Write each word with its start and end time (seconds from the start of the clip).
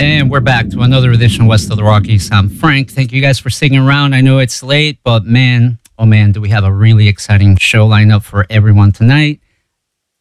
And 0.00 0.30
we're 0.30 0.40
back 0.40 0.68
to 0.70 0.80
another 0.80 1.10
edition 1.12 1.42
of 1.42 1.48
West 1.48 1.70
of 1.70 1.76
the 1.76 1.84
Rockies. 1.84 2.32
I'm 2.32 2.48
Frank. 2.48 2.90
Thank 2.90 3.12
you 3.12 3.20
guys 3.20 3.38
for 3.38 3.50
sticking 3.50 3.78
around. 3.78 4.14
I 4.14 4.22
know 4.22 4.38
it's 4.38 4.62
late, 4.62 4.98
but 5.04 5.24
man, 5.24 5.78
oh 5.98 6.06
man, 6.06 6.32
do 6.32 6.40
we 6.40 6.48
have 6.48 6.64
a 6.64 6.72
really 6.72 7.06
exciting 7.06 7.56
show 7.58 7.86
lined 7.86 8.10
up 8.10 8.22
for 8.22 8.46
everyone 8.48 8.92
tonight. 8.92 9.40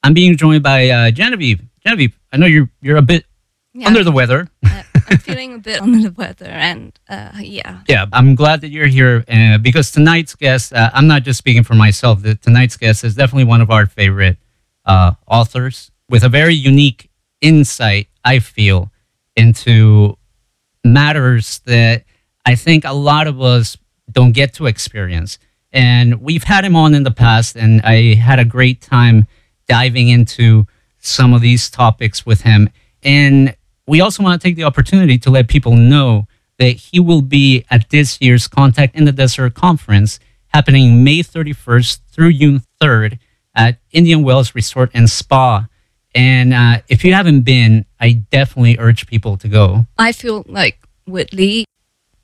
I'm 0.04 0.14
being 0.14 0.36
joined 0.36 0.64
by 0.64 0.90
uh, 0.90 1.12
Genevieve. 1.12 1.62
Genevieve, 1.86 2.20
I 2.34 2.38
know 2.38 2.46
you're 2.46 2.70
you're 2.82 2.98
a 2.98 3.02
bit 3.02 3.26
Yeah. 3.74 3.88
under 3.88 4.04
the 4.04 4.12
weather. 4.12 4.50
I'm 4.66 5.18
feeling 5.18 5.54
a 5.56 5.58
bit 5.60 5.82
under 5.82 6.10
the 6.10 6.12
weather, 6.14 6.46
and 6.46 6.92
uh, 7.10 7.32
yeah, 7.40 7.80
Yeah, 7.88 8.06
I'm 8.12 8.36
glad 8.36 8.62
that 8.62 8.70
you're 8.70 8.88
here 8.88 9.24
uh, 9.32 9.58
because 9.60 9.92
tonight's 9.92 10.36
guest, 10.36 10.74
uh, 10.74 10.92
I'm 10.94 11.08
not 11.08 11.24
just 11.24 11.38
speaking 11.40 11.64
for 11.64 11.74
myself, 11.74 12.22
the, 12.22 12.36
tonight's 12.36 12.76
guest 12.78 13.04
is 13.06 13.16
definitely 13.16 13.46
one 13.46 13.62
of 13.62 13.72
our 13.72 13.86
favorite 13.88 14.38
uh, 14.86 15.14
authors 15.26 15.90
with 16.10 16.24
a 16.24 16.30
very 16.30 16.54
unique 16.54 17.10
insight, 17.42 18.08
I 18.24 18.38
feel, 18.40 18.92
into 19.40 20.18
matters 20.84 21.60
that 21.66 22.04
I 22.46 22.56
think 22.56 22.86
a 22.86 22.94
lot 22.94 23.28
of 23.28 23.42
us 23.42 23.78
don't 24.12 24.32
get 24.32 24.54
to 24.56 24.66
experience. 24.66 25.40
And 25.72 26.22
we've 26.22 26.44
had 26.44 26.66
him 26.66 26.76
on 26.76 26.94
in 26.94 27.04
the 27.04 27.12
past, 27.12 27.56
and 27.56 27.82
I 27.82 28.16
had 28.16 28.40
a 28.40 28.46
great 28.46 28.82
time 28.82 29.26
diving 29.68 30.10
into 30.10 30.66
some 31.00 31.34
of 31.34 31.42
these 31.42 31.70
topics 31.70 32.26
with 32.26 32.42
him. 32.42 32.70
And 33.04 33.56
we 33.88 34.02
also 34.02 34.24
want 34.24 34.42
to 34.42 34.48
take 34.48 34.56
the 34.56 34.64
opportunity 34.64 35.18
to 35.20 35.30
let 35.30 35.48
people 35.48 35.76
know 35.76 36.28
that 36.58 36.72
he 36.72 37.00
will 37.00 37.22
be 37.22 37.66
at 37.70 37.90
this 37.90 38.20
year's 38.20 38.48
Contact 38.48 38.96
in 38.96 39.06
the 39.06 39.12
Desert 39.12 39.54
conference 39.54 40.20
happening 40.48 41.04
May 41.04 41.20
31st 41.20 42.00
through 42.12 42.34
June 42.34 42.64
3rd 42.82 43.20
at 43.56 43.80
Indian 43.92 44.24
Wells 44.24 44.54
Resort 44.56 44.92
and 44.94 45.10
Spa. 45.10 45.68
And 46.16 46.54
uh, 46.54 46.82
if 46.88 47.04
you 47.04 47.14
haven't 47.14 47.42
been, 47.42 47.86
I 48.00 48.14
definitely 48.32 48.78
urge 48.80 49.08
people 49.08 49.38
to 49.38 49.48
go. 49.48 49.86
I 49.98 50.12
feel 50.12 50.44
like 50.48 50.80
Whitley. 51.06 51.66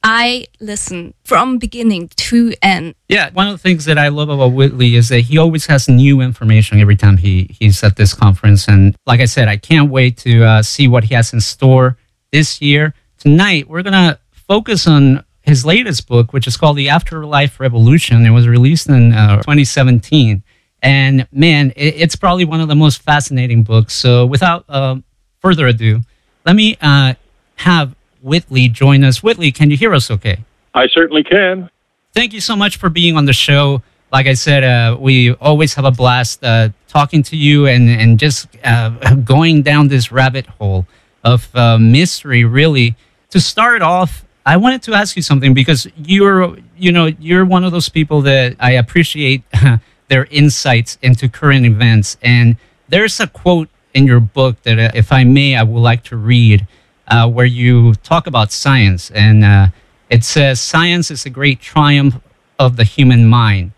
I 0.08 0.46
listen 0.60 1.16
from 1.24 1.58
beginning 1.58 2.10
to 2.18 2.54
end. 2.62 2.94
Yeah, 3.10 3.32
one 3.32 3.48
of 3.48 3.54
the 3.54 3.58
things 3.58 3.86
that 3.86 3.98
I 3.98 4.10
love 4.10 4.30
about 4.30 4.54
Whitley 4.54 4.96
is 4.96 5.10
that 5.10 5.22
he 5.22 5.40
always 5.40 5.66
has 5.66 5.90
new 5.90 6.22
information 6.22 6.80
every 6.80 6.96
time 6.96 7.18
he 7.18 7.50
he's 7.60 7.84
at 7.84 7.96
this 7.96 8.14
conference. 8.14 8.68
And 8.68 8.96
like 9.08 9.20
I 9.20 9.26
said, 9.26 9.48
I 9.48 9.58
can't 9.58 9.90
wait 9.90 10.18
to 10.18 10.44
uh, 10.44 10.62
see 10.62 10.88
what 10.88 11.06
he 11.06 11.16
has 11.16 11.34
in 11.34 11.42
store 11.42 11.98
this 12.32 12.62
year. 12.62 12.94
Tonight, 13.18 13.68
we're 13.68 13.82
gonna 13.82 14.20
focus 14.32 14.88
on 14.88 15.24
his 15.42 15.66
latest 15.66 16.08
book, 16.08 16.34
which 16.34 16.46
is 16.46 16.58
called 16.58 16.78
The 16.78 16.90
Afterlife 16.90 17.60
Revolution. 17.60 18.26
It 18.26 18.32
was 18.32 18.48
released 18.48 18.88
in 18.90 19.14
uh, 19.14 19.38
2017, 19.38 20.44
and 20.86 21.28
man, 21.32 21.74
it, 21.76 21.96
it's 21.96 22.16
probably 22.16 22.46
one 22.46 22.62
of 22.62 22.68
the 22.68 22.76
most 22.76 23.02
fascinating 23.02 23.64
books. 23.64 23.94
So, 23.94 24.26
without 24.26 24.66
uh, 24.70 24.98
further 25.40 25.66
ado, 25.66 26.02
let 26.46 26.56
me 26.56 26.78
uh, 26.80 27.16
have 27.56 27.96
Whitley 28.22 28.68
join 28.70 29.04
us. 29.04 29.24
Whitley, 29.24 29.52
can 29.52 29.72
you 29.72 29.78
hear 29.78 29.96
us? 29.96 30.12
Okay. 30.12 30.38
I 30.76 30.88
certainly 30.88 31.24
can. 31.24 31.70
thank 32.14 32.34
you 32.34 32.42
so 32.42 32.56
much 32.56 32.78
for 32.78 32.90
being 32.90 33.18
on 33.18 33.26
the 33.26 33.34
show. 33.34 33.82
Like 34.12 34.28
I 34.28 34.34
said, 34.36 34.64
uh, 34.64 34.96
we 35.00 35.34
always 35.34 35.74
have 35.74 35.86
a 35.86 35.92
blast 35.92 36.44
uh, 36.44 36.70
talking 36.88 37.24
to 37.24 37.36
you 37.36 37.66
and 37.66 37.90
and 37.90 38.20
just 38.20 38.48
uh, 38.64 38.90
going 39.34 39.64
down 39.64 39.88
this 39.88 40.12
rabbit 40.12 40.46
hole 40.46 40.86
of 41.24 41.50
uh, 41.56 41.80
mystery. 41.80 42.46
Really, 42.46 42.96
to 43.32 43.40
start 43.40 43.82
off, 43.82 44.24
I 44.46 44.58
wanted 44.58 44.84
to 44.84 44.94
ask 44.94 45.16
you 45.16 45.24
something 45.24 45.56
because 45.56 45.88
you're 45.98 46.58
you 46.78 46.92
know 46.92 47.08
you're 47.20 47.46
one 47.46 47.64
of 47.64 47.72
those 47.72 47.90
people 47.90 48.22
that 48.22 48.56
I 48.60 48.74
appreciate 48.74 49.42
their 50.08 50.26
insights 50.26 50.98
into 51.02 51.28
current 51.30 51.66
events. 51.66 52.18
And 52.22 52.58
there's 52.88 53.20
a 53.20 53.28
quote 53.28 53.70
in 53.94 54.06
your 54.06 54.20
book 54.20 54.62
that, 54.64 54.78
uh, 54.78 54.92
if 54.94 55.12
I 55.12 55.24
may, 55.24 55.56
I 55.56 55.64
would 55.64 55.80
like 55.80 56.04
to 56.06 56.18
read, 56.18 56.68
uh, 57.08 57.30
where 57.30 57.46
you 57.46 57.96
talk 57.96 58.28
about 58.28 58.52
science 58.52 59.12
and. 59.12 59.44
Uh, 59.44 59.68
it 60.10 60.24
says 60.24 60.62
science 60.62 61.10
is 61.10 61.26
a 61.26 61.32
great 61.32 61.60
triumph 61.60 62.20
of 62.60 62.78
the 62.78 62.84
human 62.84 63.26
mind. 63.26 63.72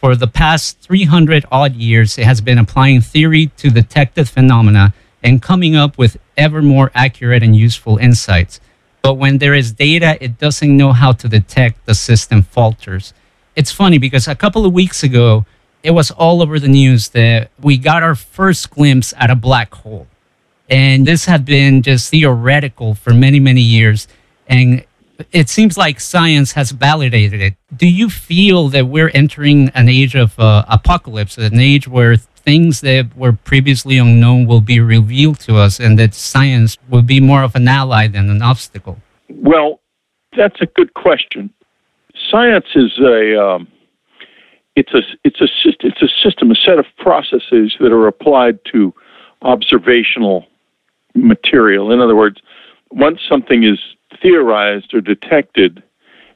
For 0.00 0.16
the 0.16 0.26
past 0.26 0.78
300 0.80 1.44
odd 1.52 1.74
years, 1.74 2.18
it 2.18 2.24
has 2.24 2.40
been 2.40 2.58
applying 2.58 3.00
theory 3.00 3.46
to 3.58 3.70
detected 3.70 4.28
phenomena 4.28 4.94
and 5.22 5.42
coming 5.42 5.76
up 5.76 5.96
with 5.98 6.16
ever 6.36 6.62
more 6.62 6.90
accurate 6.94 7.42
and 7.42 7.54
useful 7.54 7.98
insights. 7.98 8.60
But 9.02 9.14
when 9.14 9.38
there 9.38 9.54
is 9.54 9.72
data 9.72 10.16
it 10.20 10.38
doesn't 10.38 10.76
know 10.76 10.92
how 10.92 11.12
to 11.12 11.28
detect, 11.28 11.84
the 11.84 11.94
system 11.94 12.42
falters. 12.42 13.12
It's 13.54 13.70
funny 13.70 13.98
because 13.98 14.26
a 14.26 14.34
couple 14.34 14.64
of 14.64 14.72
weeks 14.72 15.02
ago, 15.02 15.44
it 15.84 15.90
was 15.90 16.10
all 16.10 16.42
over 16.42 16.58
the 16.58 16.66
news 16.66 17.10
that 17.10 17.50
we 17.60 17.76
got 17.76 18.02
our 18.02 18.14
first 18.14 18.70
glimpse 18.70 19.12
at 19.18 19.30
a 19.30 19.36
black 19.36 19.72
hole. 19.74 20.06
And 20.70 21.06
this 21.06 21.26
had 21.26 21.44
been 21.44 21.82
just 21.82 22.10
theoretical 22.10 22.94
for 22.94 23.12
many, 23.12 23.38
many 23.38 23.60
years. 23.60 24.08
And 24.48 24.82
it 25.30 25.50
seems 25.50 25.76
like 25.76 26.00
science 26.00 26.52
has 26.52 26.70
validated 26.70 27.40
it. 27.42 27.54
Do 27.76 27.86
you 27.86 28.08
feel 28.08 28.70
that 28.70 28.86
we're 28.86 29.10
entering 29.10 29.68
an 29.74 29.90
age 29.90 30.16
of 30.16 30.38
uh, 30.40 30.64
apocalypse, 30.68 31.36
an 31.36 31.60
age 31.60 31.86
where 31.86 32.16
things 32.16 32.80
that 32.80 33.14
were 33.14 33.34
previously 33.34 33.98
unknown 33.98 34.46
will 34.46 34.62
be 34.62 34.80
revealed 34.80 35.38
to 35.40 35.56
us, 35.56 35.80
and 35.80 35.98
that 35.98 36.14
science 36.14 36.78
will 36.88 37.02
be 37.02 37.20
more 37.20 37.42
of 37.42 37.54
an 37.54 37.68
ally 37.68 38.08
than 38.08 38.30
an 38.30 38.40
obstacle? 38.40 38.98
Well, 39.28 39.80
that's 40.34 40.60
a 40.62 40.66
good 40.66 40.94
question. 40.94 41.50
Science 42.30 42.66
is 42.74 42.98
a 42.98 43.38
um, 43.40 43.68
it's 44.76 44.92
a 44.92 45.02
it's 45.22 45.40
a 45.40 45.48
it's 45.80 46.02
a 46.02 46.08
system, 46.22 46.50
a 46.50 46.54
set 46.54 46.78
of 46.78 46.86
processes 46.98 47.76
that 47.80 47.92
are 47.92 48.06
applied 48.06 48.58
to 48.72 48.92
observational 49.42 50.46
material. 51.14 51.92
In 51.92 52.00
other 52.00 52.16
words, 52.16 52.40
once 52.90 53.20
something 53.28 53.62
is 53.62 53.78
theorized 54.20 54.94
or 54.94 55.00
detected, 55.00 55.82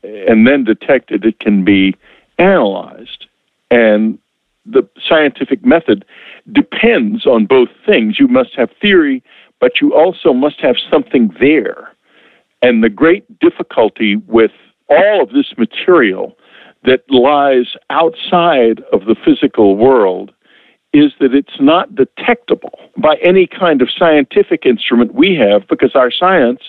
and 0.03 0.47
then 0.47 0.65
detected, 0.65 1.25
it 1.25 1.41
can 1.41 1.65
be 1.65 1.97
analyzed, 2.39 3.27
and 3.71 4.19
the 4.65 4.87
scientific 5.09 5.65
method 5.65 6.05
depends 6.53 7.27
on 7.27 7.47
both 7.47 7.71
things. 7.87 8.19
You 8.19 8.29
must 8.29 8.55
have 8.55 8.71
theory, 8.81 9.23
but 9.61 9.81
you 9.81 9.95
also 9.95 10.33
must 10.33 10.61
have 10.61 10.77
something 10.91 11.35
there. 11.41 11.93
And 12.61 12.85
the 12.85 12.91
great 12.91 13.39
difficulty 13.39 14.17
with 14.17 14.51
all 14.89 15.23
of 15.23 15.31
this 15.31 15.55
material 15.57 16.37
that 16.85 17.03
lies 17.11 17.75
outside 17.91 18.83
of 18.93 19.05
the 19.07 19.17
physical 19.25 19.77
world 19.77 20.33
is 20.93 21.13
that 21.21 21.35
it's 21.35 21.61
not 21.61 21.95
detectable 21.95 22.79
by 22.97 23.17
any 23.23 23.47
kind 23.47 23.83
of 23.83 23.91
scientific 23.91 24.65
instrument 24.65 25.15
we 25.15 25.35
have 25.35 25.69
because 25.69 25.95
our 25.95 26.11
science 26.11 26.61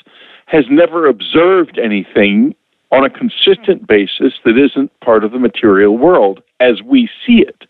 has 0.47 0.65
never 0.69 1.07
observed 1.07 1.77
anything 1.77 2.53
on 2.91 3.05
a 3.05 3.09
consistent 3.09 3.87
basis 3.87 4.33
that 4.43 4.57
isn't 4.57 4.91
part 4.99 5.23
of 5.23 5.31
the 5.31 5.39
material 5.39 5.97
world 5.97 6.41
as 6.59 6.81
we 6.81 7.09
see 7.25 7.39
it. 7.39 7.63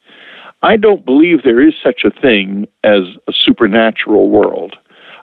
I 0.61 0.78
don't 0.78 1.05
believe 1.05 1.43
there 1.43 1.66
is 1.66 1.73
such 1.81 2.03
a 2.03 2.22
thing 2.22 2.67
as 2.84 3.02
a 3.28 3.34
supernatural 3.34 4.29
world. 4.29 4.75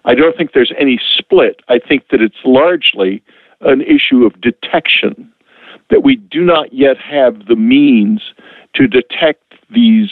I 0.05 0.14
don't 0.14 0.37
think 0.37 0.52
there's 0.52 0.73
any 0.79 1.00
split. 1.19 1.61
I 1.69 1.79
think 1.79 2.08
that 2.11 2.23
it's 2.23 2.37
largely 2.44 3.23
an 3.61 3.81
issue 3.82 4.25
of 4.25 4.41
detection, 4.41 5.32
that 5.91 6.03
we 6.03 6.17
do 6.17 6.44
not 6.44 6.73
yet 6.73 6.99
have 6.99 7.47
the 7.47 7.56
means 7.56 8.23
to 8.75 8.87
detect 8.87 9.55
these 9.71 10.11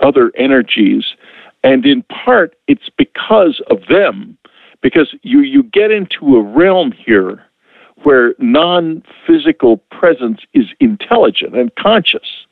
other 0.00 0.32
energies. 0.36 1.04
And 1.62 1.84
in 1.86 2.02
part, 2.04 2.56
it's 2.66 2.90
because 2.96 3.60
of 3.70 3.86
them, 3.88 4.36
because 4.82 5.14
you, 5.22 5.40
you 5.40 5.62
get 5.62 5.90
into 5.90 6.36
a 6.36 6.42
realm 6.42 6.92
here 6.92 7.42
where 8.02 8.34
non 8.38 9.02
physical 9.26 9.78
presence 9.90 10.40
is 10.52 10.66
intelligent 10.80 11.56
and 11.56 11.74
conscious, 11.76 12.46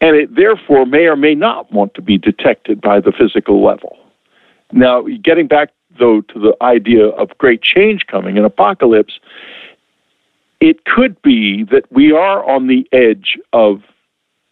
and 0.00 0.16
it 0.16 0.34
therefore 0.36 0.86
may 0.86 1.06
or 1.06 1.16
may 1.16 1.34
not 1.34 1.72
want 1.72 1.94
to 1.94 2.02
be 2.02 2.16
detected 2.16 2.80
by 2.80 3.00
the 3.00 3.12
physical 3.12 3.64
level. 3.64 3.98
Now, 4.72 5.02
getting 5.22 5.48
back 5.48 5.70
though 5.98 6.20
to 6.20 6.38
the 6.38 6.56
idea 6.62 7.06
of 7.06 7.36
great 7.38 7.62
change 7.62 8.06
coming, 8.06 8.38
an 8.38 8.44
apocalypse, 8.44 9.18
it 10.60 10.84
could 10.84 11.20
be 11.22 11.64
that 11.64 11.90
we 11.90 12.12
are 12.12 12.48
on 12.48 12.66
the 12.66 12.86
edge 12.92 13.38
of 13.52 13.82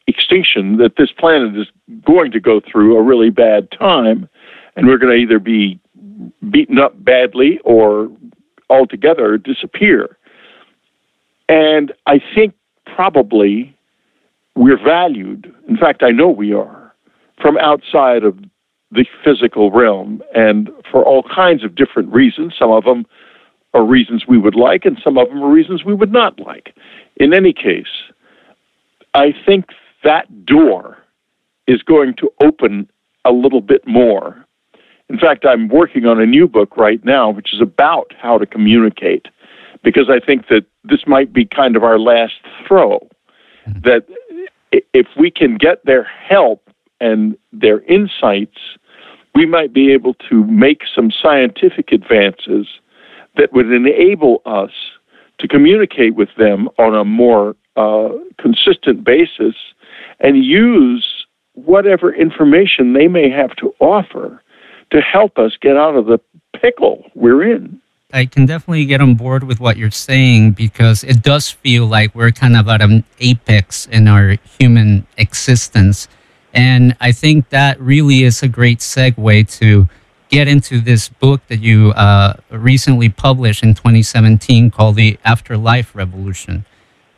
extinction 0.07 0.77
that 0.79 0.97
this 0.97 1.11
planet 1.11 1.57
is 1.57 1.67
going 2.05 2.31
to 2.31 2.41
go 2.41 2.61
through 2.61 2.97
a 2.97 3.03
really 3.03 3.31
bad 3.31 3.71
time, 3.73 4.29
and 4.77 4.87
we're 4.87 4.99
going 4.99 5.17
to 5.17 5.21
either 5.21 5.39
be 5.39 5.81
beaten 6.51 6.79
up 6.79 6.93
badly 7.05 7.59
or 7.65 8.11
altogether 8.71 9.37
disappear. 9.37 10.17
And 11.49 11.93
I 12.07 12.21
think 12.35 12.55
probably 12.85 13.77
we're 14.55 14.83
valued. 14.83 15.53
In 15.69 15.77
fact, 15.77 16.03
I 16.03 16.11
know 16.11 16.29
we 16.29 16.53
are 16.53 16.95
from 17.41 17.59
outside 17.59 18.25
of 18.25 18.39
the 18.91 19.05
physical 19.25 19.71
realm 19.71 20.23
and 20.35 20.71
for 20.91 21.05
all 21.05 21.23
kinds 21.23 21.65
of 21.65 21.75
different 21.75 22.13
reasons. 22.13 22.55
Some 22.59 22.71
of 22.71 22.85
them 22.85 23.07
are 23.77 23.85
reasons 23.85 24.27
we 24.27 24.39
would 24.39 24.55
like, 24.55 24.87
and 24.87 24.99
some 25.05 25.19
of 25.19 25.29
them 25.29 25.43
are 25.43 25.51
reasons 25.51 25.85
we 25.85 25.95
would 25.95 26.13
not 26.13 26.41
like. 26.41 26.75
In 27.17 27.35
any 27.35 27.53
case, 27.53 27.95
I 29.13 29.35
think 29.45 29.67
that 30.03 30.47
door 30.47 30.99
is 31.67 31.83
going 31.83 32.15
to 32.15 32.33
open 32.43 32.89
a 33.25 33.33
little 33.33 33.61
bit 33.61 33.87
more. 33.87 34.45
In 35.09 35.19
fact, 35.19 35.45
I'm 35.45 35.69
working 35.69 36.07
on 36.07 36.21
a 36.21 36.27
new 36.27 36.49
book 36.49 36.77
right 36.77 37.05
now, 37.05 37.31
which 37.31 37.53
is 37.53 37.61
about 37.61 38.13
how 38.19 38.39
to 38.39 38.47
communicate, 38.47 39.27
because 39.85 40.09
I 40.09 40.21
think 40.25 40.49
that 40.49 40.65
this 40.85 41.07
might 41.07 41.33
be 41.33 41.45
kind 41.45 41.77
of 41.77 41.85
our 41.85 41.99
last 41.99 42.41
throw. 42.67 43.07
Mm-hmm. 43.69 43.81
That 43.85 44.07
if 44.95 45.07
we 45.19 45.31
can 45.31 45.59
get 45.59 45.85
their 45.85 46.05
help 46.05 46.71
and 47.01 47.37
their 47.53 47.81
insights, 47.83 48.59
we 49.35 49.45
might 49.45 49.73
be 49.73 49.93
able 49.93 50.15
to 50.31 50.45
make 50.45 50.83
some 50.95 51.11
scientific 51.11 51.93
advances 51.93 52.67
that 53.37 53.53
would 53.53 53.71
enable 53.71 54.43
us 54.47 54.71
to 55.39 55.49
communicate 55.49 56.15
with 56.15 56.31
them 56.39 56.69
on 56.79 56.95
a 56.95 57.05
more 57.05 57.57
uh, 57.77 58.09
consistent 58.39 59.05
basis 59.05 59.55
and 60.21 60.45
use 60.45 61.27
whatever 61.55 62.15
information 62.15 62.93
they 62.93 63.09
may 63.09 63.29
have 63.29 63.55
to 63.57 63.75
offer 63.81 64.43
to 64.91 65.01
help 65.01 65.39
us 65.39 65.53
get 65.61 65.77
out 65.77 65.97
of 65.97 66.07
the 66.07 66.19
pickle 66.61 67.05
we're 67.15 67.43
in. 67.43 67.81
I 68.13 68.25
can 68.27 68.47
definitely 68.47 68.85
get 68.85 69.01
on 69.01 69.15
board 69.15 69.43
with 69.43 69.59
what 69.59 69.77
you're 69.77 69.91
saying 69.91 70.53
because 70.53 71.03
it 71.03 71.23
does 71.23 71.51
feel 71.51 71.87
like 71.87 72.15
we're 72.15 72.31
kind 72.31 72.57
of 72.57 72.69
at 72.69 72.81
an 72.81 73.05
apex 73.19 73.87
in 73.87 74.07
our 74.07 74.37
human 74.59 75.07
existence. 75.19 76.07
And 76.55 76.97
I 77.01 77.13
think 77.13 77.49
that 77.49 77.81
really 77.81 78.23
is 78.23 78.43
a 78.43 78.49
great 78.49 78.79
segue 78.79 79.59
to 79.59 79.89
get 80.29 80.49
into 80.49 80.81
this 80.81 81.09
book 81.09 81.41
that 81.49 81.61
you 81.61 81.91
uh, 81.91 82.35
recently 82.51 83.09
published 83.09 83.63
in 83.63 83.75
2017 83.75 84.71
called 84.71 84.97
The 84.97 85.19
Afterlife 85.25 85.95
Revolution. 85.95 86.65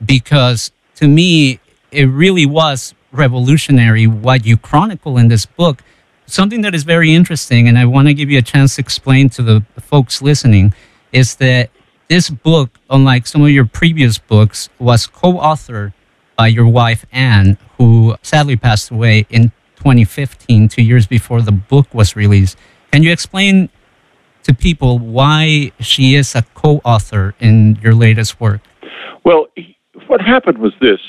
Because 0.05 0.71
to 0.97 1.09
me, 1.09 1.61
it 1.91 2.05
really 2.05 2.47
was 2.47 2.95
revolutionary 3.13 4.07
what 4.07 4.45
you 4.45 4.57
chronicle 4.57 5.17
in 5.17 5.29
this 5.29 5.47
book. 5.47 5.83
Something 6.27 6.61
that 6.63 6.75
is 6.75 6.85
very 6.85 7.15
interesting, 7.15 7.69
and 7.69 7.79
I 7.79 7.87
want 7.87 8.09
to 8.09 8.15
give 8.15 8.31
you 8.31 8.39
a 8.39 8.43
chance 8.43 8.77
to 8.77 8.83
explain 8.83 9.31
to 9.31 9.43
the 9.43 9.65
folks 9.81 10.21
listening, 10.21 10.75
is 11.11 11.37
that 11.37 11.71
this 12.09 12.29
book, 12.29 12.79
unlike 12.91 13.27
some 13.27 13.43
of 13.43 13.51
your 13.51 13.65
previous 13.65 14.19
books, 14.19 14.69
was 14.79 15.07
co 15.07 15.35
authored 15.35 15.93
by 16.37 16.49
your 16.49 16.67
wife, 16.67 17.07
Anne, 17.13 17.57
who 17.79 18.17
sadly 18.23 18.57
passed 18.57 18.91
away 18.91 19.27
in 19.31 19.53
2015, 19.77 20.69
two 20.69 20.83
years 20.83 21.07
before 21.07 21.41
the 21.41 21.53
book 21.53 21.93
was 21.95 22.15
released. 22.15 22.59
Can 22.93 23.03
you 23.03 23.13
explain 23.13 23.69
to 24.45 24.55
people 24.55 24.99
why 24.99 25.73
she 25.81 26.15
is 26.15 26.35
a 26.35 26.43
co 26.55 26.81
author 26.85 27.35
in 27.41 27.79
your 27.83 27.95
latest 27.95 28.41
work? 28.41 28.61
Well, 29.25 29.47
what 30.07 30.21
happened 30.21 30.59
was 30.59 30.73
this 30.81 31.01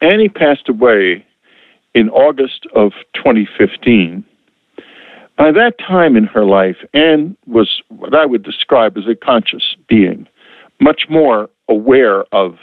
Annie 0.00 0.28
passed 0.28 0.68
away 0.68 1.26
in 1.94 2.08
August 2.10 2.66
of 2.74 2.92
2015. 3.14 4.24
By 5.36 5.50
that 5.50 5.78
time 5.78 6.16
in 6.16 6.24
her 6.24 6.44
life, 6.44 6.76
Anne 6.92 7.36
was 7.46 7.82
what 7.88 8.14
I 8.14 8.24
would 8.24 8.44
describe 8.44 8.96
as 8.96 9.08
a 9.08 9.16
conscious 9.16 9.76
being, 9.88 10.28
much 10.80 11.06
more 11.08 11.50
aware 11.68 12.24
of 12.32 12.56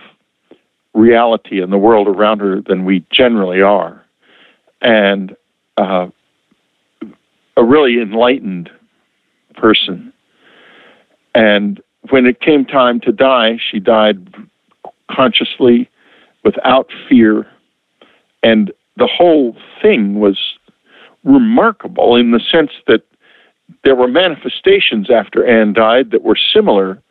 reality 0.94 1.62
and 1.62 1.72
the 1.72 1.78
world 1.78 2.08
around 2.08 2.40
her 2.40 2.62
than 2.62 2.86
we 2.86 3.06
generally 3.12 3.62
are, 3.62 4.06
and 4.82 5.36
uh, 5.78 6.08
a 7.58 7.64
really 7.64 8.02
enlightened 8.02 8.70
person. 9.56 10.14
And 11.36 11.82
when 12.10 12.26
it 12.26 12.40
came 12.40 12.66
time 12.66 13.00
to 13.02 13.12
die, 13.12 13.58
she 13.70 13.80
died 13.80 14.34
consciously, 15.10 15.90
without 16.44 16.90
fear, 17.08 17.46
and 18.44 18.72
the 18.98 19.08
whole 19.08 19.56
thing 19.82 20.20
was 20.20 20.38
remarkable 21.24 22.16
in 22.16 22.32
the 22.32 22.40
sense 22.40 22.72
that 22.88 23.04
there 23.84 23.96
were 23.96 24.08
manifestations 24.08 25.10
after 25.10 25.46
Anne 25.46 25.74
died 25.74 26.12
that 26.12 26.24
were 26.24 26.38
similar 26.54 27.02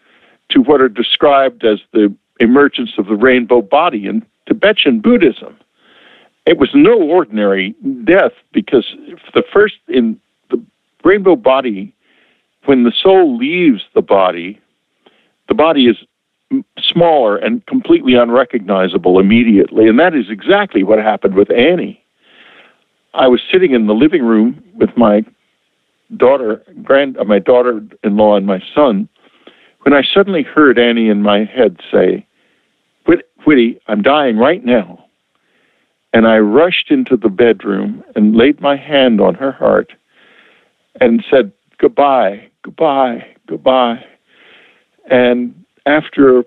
to 0.50 0.60
what 0.60 0.80
are 0.80 0.88
described 0.88 1.64
as 1.64 1.78
the 1.92 2.12
emergence 2.40 2.90
of 2.98 3.06
the 3.06 3.14
rainbow 3.14 3.62
body 3.62 4.06
in 4.06 4.24
Tibetan 4.46 5.00
Buddhism. 5.00 5.56
It 6.46 6.58
was 6.58 6.70
no 6.74 7.00
ordinary 7.00 7.74
death 8.04 8.32
because 8.52 8.86
the 9.34 9.44
first 9.52 9.76
in 9.88 10.18
rainbow 11.04 11.36
body, 11.36 11.94
when 12.64 12.84
the 12.84 12.92
soul 13.02 13.36
leaves 13.36 13.82
the 13.94 14.02
body, 14.02 14.60
the 15.48 15.54
body 15.54 15.86
is 15.86 15.96
smaller 16.78 17.36
and 17.36 17.64
completely 17.66 18.14
unrecognizable 18.14 19.18
immediately. 19.18 19.88
And 19.88 19.98
that 19.98 20.14
is 20.14 20.30
exactly 20.30 20.82
what 20.82 20.98
happened 20.98 21.34
with 21.34 21.50
Annie. 21.50 22.02
I 23.14 23.28
was 23.28 23.40
sitting 23.50 23.72
in 23.72 23.86
the 23.86 23.94
living 23.94 24.24
room 24.24 24.62
with 24.74 24.96
my 24.96 25.24
daughter, 26.16 26.62
grand, 26.82 27.18
uh, 27.18 27.24
my 27.24 27.38
daughter-in-law, 27.38 28.36
and 28.36 28.46
my 28.46 28.62
son, 28.74 29.08
when 29.82 29.94
I 29.94 30.02
suddenly 30.02 30.42
heard 30.42 30.78
Annie 30.78 31.08
in 31.08 31.22
my 31.22 31.44
head 31.44 31.78
say, 31.90 32.26
"Whitty, 33.44 33.80
I'm 33.86 34.02
dying 34.02 34.36
right 34.36 34.64
now." 34.64 35.04
And 36.12 36.26
I 36.26 36.38
rushed 36.38 36.90
into 36.90 37.16
the 37.16 37.28
bedroom 37.28 38.04
and 38.14 38.36
laid 38.36 38.60
my 38.60 38.76
hand 38.76 39.20
on 39.20 39.34
her 39.34 39.52
heart 39.52 39.92
and 41.00 41.24
said, 41.30 41.52
"Goodbye, 41.78 42.48
goodbye, 42.62 43.26
goodbye." 43.46 44.04
And 45.10 45.64
after 45.86 46.40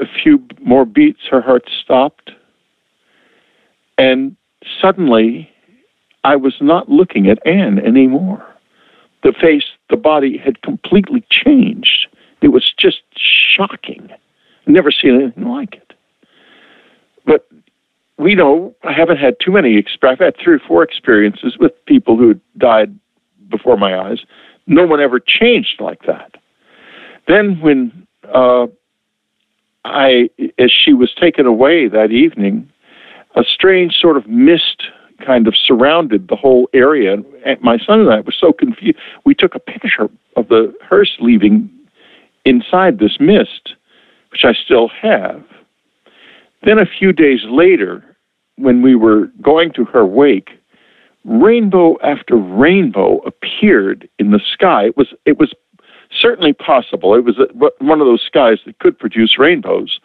a 0.00 0.06
few 0.22 0.42
more 0.60 0.84
beats, 0.84 1.20
her 1.30 1.40
heart 1.40 1.68
stopped. 1.82 2.30
And 3.96 4.36
suddenly, 4.80 5.50
I 6.24 6.36
was 6.36 6.56
not 6.60 6.88
looking 6.88 7.28
at 7.28 7.44
Anne 7.46 7.78
anymore. 7.78 8.44
The 9.22 9.32
face, 9.32 9.64
the 9.90 9.96
body 9.96 10.36
had 10.38 10.62
completely 10.62 11.24
changed. 11.30 12.06
It 12.40 12.48
was 12.48 12.72
just 12.76 13.02
shocking. 13.16 14.10
Never 14.66 14.90
seen 14.90 15.20
anything 15.20 15.48
like 15.48 15.74
it. 15.74 15.92
But 17.24 17.48
we 18.16 18.34
know 18.34 18.74
I 18.84 18.92
haven't 18.92 19.18
had 19.18 19.36
too 19.40 19.50
many. 19.50 19.82
I've 20.02 20.18
had 20.18 20.36
three 20.36 20.54
or 20.54 20.60
four 20.60 20.82
experiences 20.82 21.56
with 21.58 21.72
people 21.86 22.16
who 22.16 22.38
died 22.56 22.96
before 23.48 23.76
my 23.76 23.98
eyes. 23.98 24.20
No 24.66 24.86
one 24.86 25.00
ever 25.00 25.20
changed 25.20 25.80
like 25.80 26.02
that. 26.06 26.34
Then, 27.26 27.60
when 27.60 28.06
uh, 28.34 28.66
I, 29.84 30.30
as 30.58 30.70
she 30.72 30.92
was 30.92 31.12
taken 31.14 31.46
away 31.46 31.88
that 31.88 32.10
evening, 32.10 32.70
a 33.34 33.44
strange 33.44 33.94
sort 33.94 34.16
of 34.16 34.26
mist 34.26 34.84
kind 35.24 35.48
of 35.48 35.54
surrounded 35.56 36.28
the 36.28 36.36
whole 36.36 36.68
area. 36.72 37.14
And 37.44 37.60
my 37.60 37.78
son 37.78 38.00
and 38.00 38.10
I 38.10 38.20
were 38.20 38.34
so 38.38 38.52
confused. 38.52 38.98
We 39.24 39.34
took 39.34 39.54
a 39.54 39.58
picture 39.58 40.08
of 40.36 40.48
the 40.48 40.74
hearse 40.88 41.16
leaving 41.20 41.70
inside 42.44 42.98
this 42.98 43.18
mist, 43.20 43.74
which 44.30 44.44
I 44.44 44.52
still 44.52 44.88
have. 44.88 45.42
Then 46.62 46.78
a 46.78 46.86
few 46.86 47.12
days 47.12 47.40
later, 47.44 48.04
when 48.56 48.82
we 48.82 48.94
were 48.94 49.26
going 49.40 49.72
to 49.74 49.84
her 49.86 50.04
wake, 50.04 50.50
rainbow 51.28 51.96
after 52.02 52.36
rainbow 52.36 53.18
appeared 53.18 54.08
in 54.18 54.30
the 54.30 54.40
sky. 54.52 54.86
It 54.86 54.96
was 54.96 55.08
it 55.26 55.38
was 55.38 55.52
certainly 56.10 56.52
possible. 56.52 57.14
It 57.14 57.24
was 57.24 57.36
one 57.78 58.00
of 58.00 58.06
those 58.06 58.24
skies 58.26 58.58
that 58.66 58.78
could 58.78 58.98
produce 58.98 59.38
rainbows, 59.38 60.00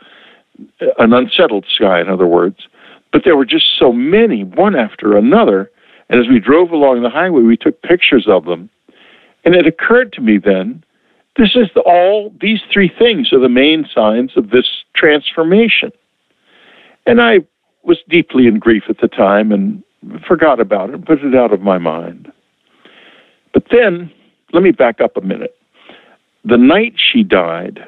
an 0.99 1.13
unsettled 1.13 1.65
sky, 1.73 2.01
in 2.01 2.09
other 2.09 2.27
words. 2.27 2.67
But 3.11 3.23
there 3.23 3.37
were 3.37 3.45
just 3.45 3.65
so 3.79 3.93
many, 3.93 4.43
one 4.43 4.75
after 4.75 5.17
another. 5.17 5.71
And 6.09 6.19
as 6.19 6.27
we 6.27 6.39
drove 6.39 6.71
along 6.71 7.01
the 7.01 7.09
highway, 7.09 7.41
we 7.41 7.57
took 7.57 7.81
pictures 7.81 8.25
of 8.27 8.45
them. 8.45 8.69
And 9.45 9.55
it 9.55 9.65
occurred 9.65 10.13
to 10.13 10.21
me 10.21 10.37
then 10.37 10.83
this 11.37 11.55
is 11.55 11.67
the, 11.73 11.81
all, 11.81 12.31
these 12.41 12.59
three 12.71 12.91
things 12.99 13.33
are 13.33 13.39
the 13.39 13.49
main 13.49 13.87
signs 13.93 14.37
of 14.37 14.51
this 14.51 14.67
transformation. 14.95 15.91
And 17.07 17.19
I 17.21 17.39
was 17.83 17.97
deeply 18.07 18.47
in 18.47 18.59
grief 18.59 18.83
at 18.87 18.99
the 18.99 19.07
time 19.07 19.51
and 19.51 19.83
forgot 20.27 20.59
about 20.59 20.89
it, 20.89 21.05
put 21.05 21.23
it 21.23 21.35
out 21.35 21.53
of 21.53 21.61
my 21.61 21.77
mind. 21.77 22.31
But 23.53 23.65
then, 23.71 24.11
let 24.51 24.63
me 24.63 24.71
back 24.71 25.01
up 25.01 25.17
a 25.17 25.21
minute 25.21 25.55
the 26.45 26.57
night 26.57 26.93
she 26.97 27.23
died 27.23 27.85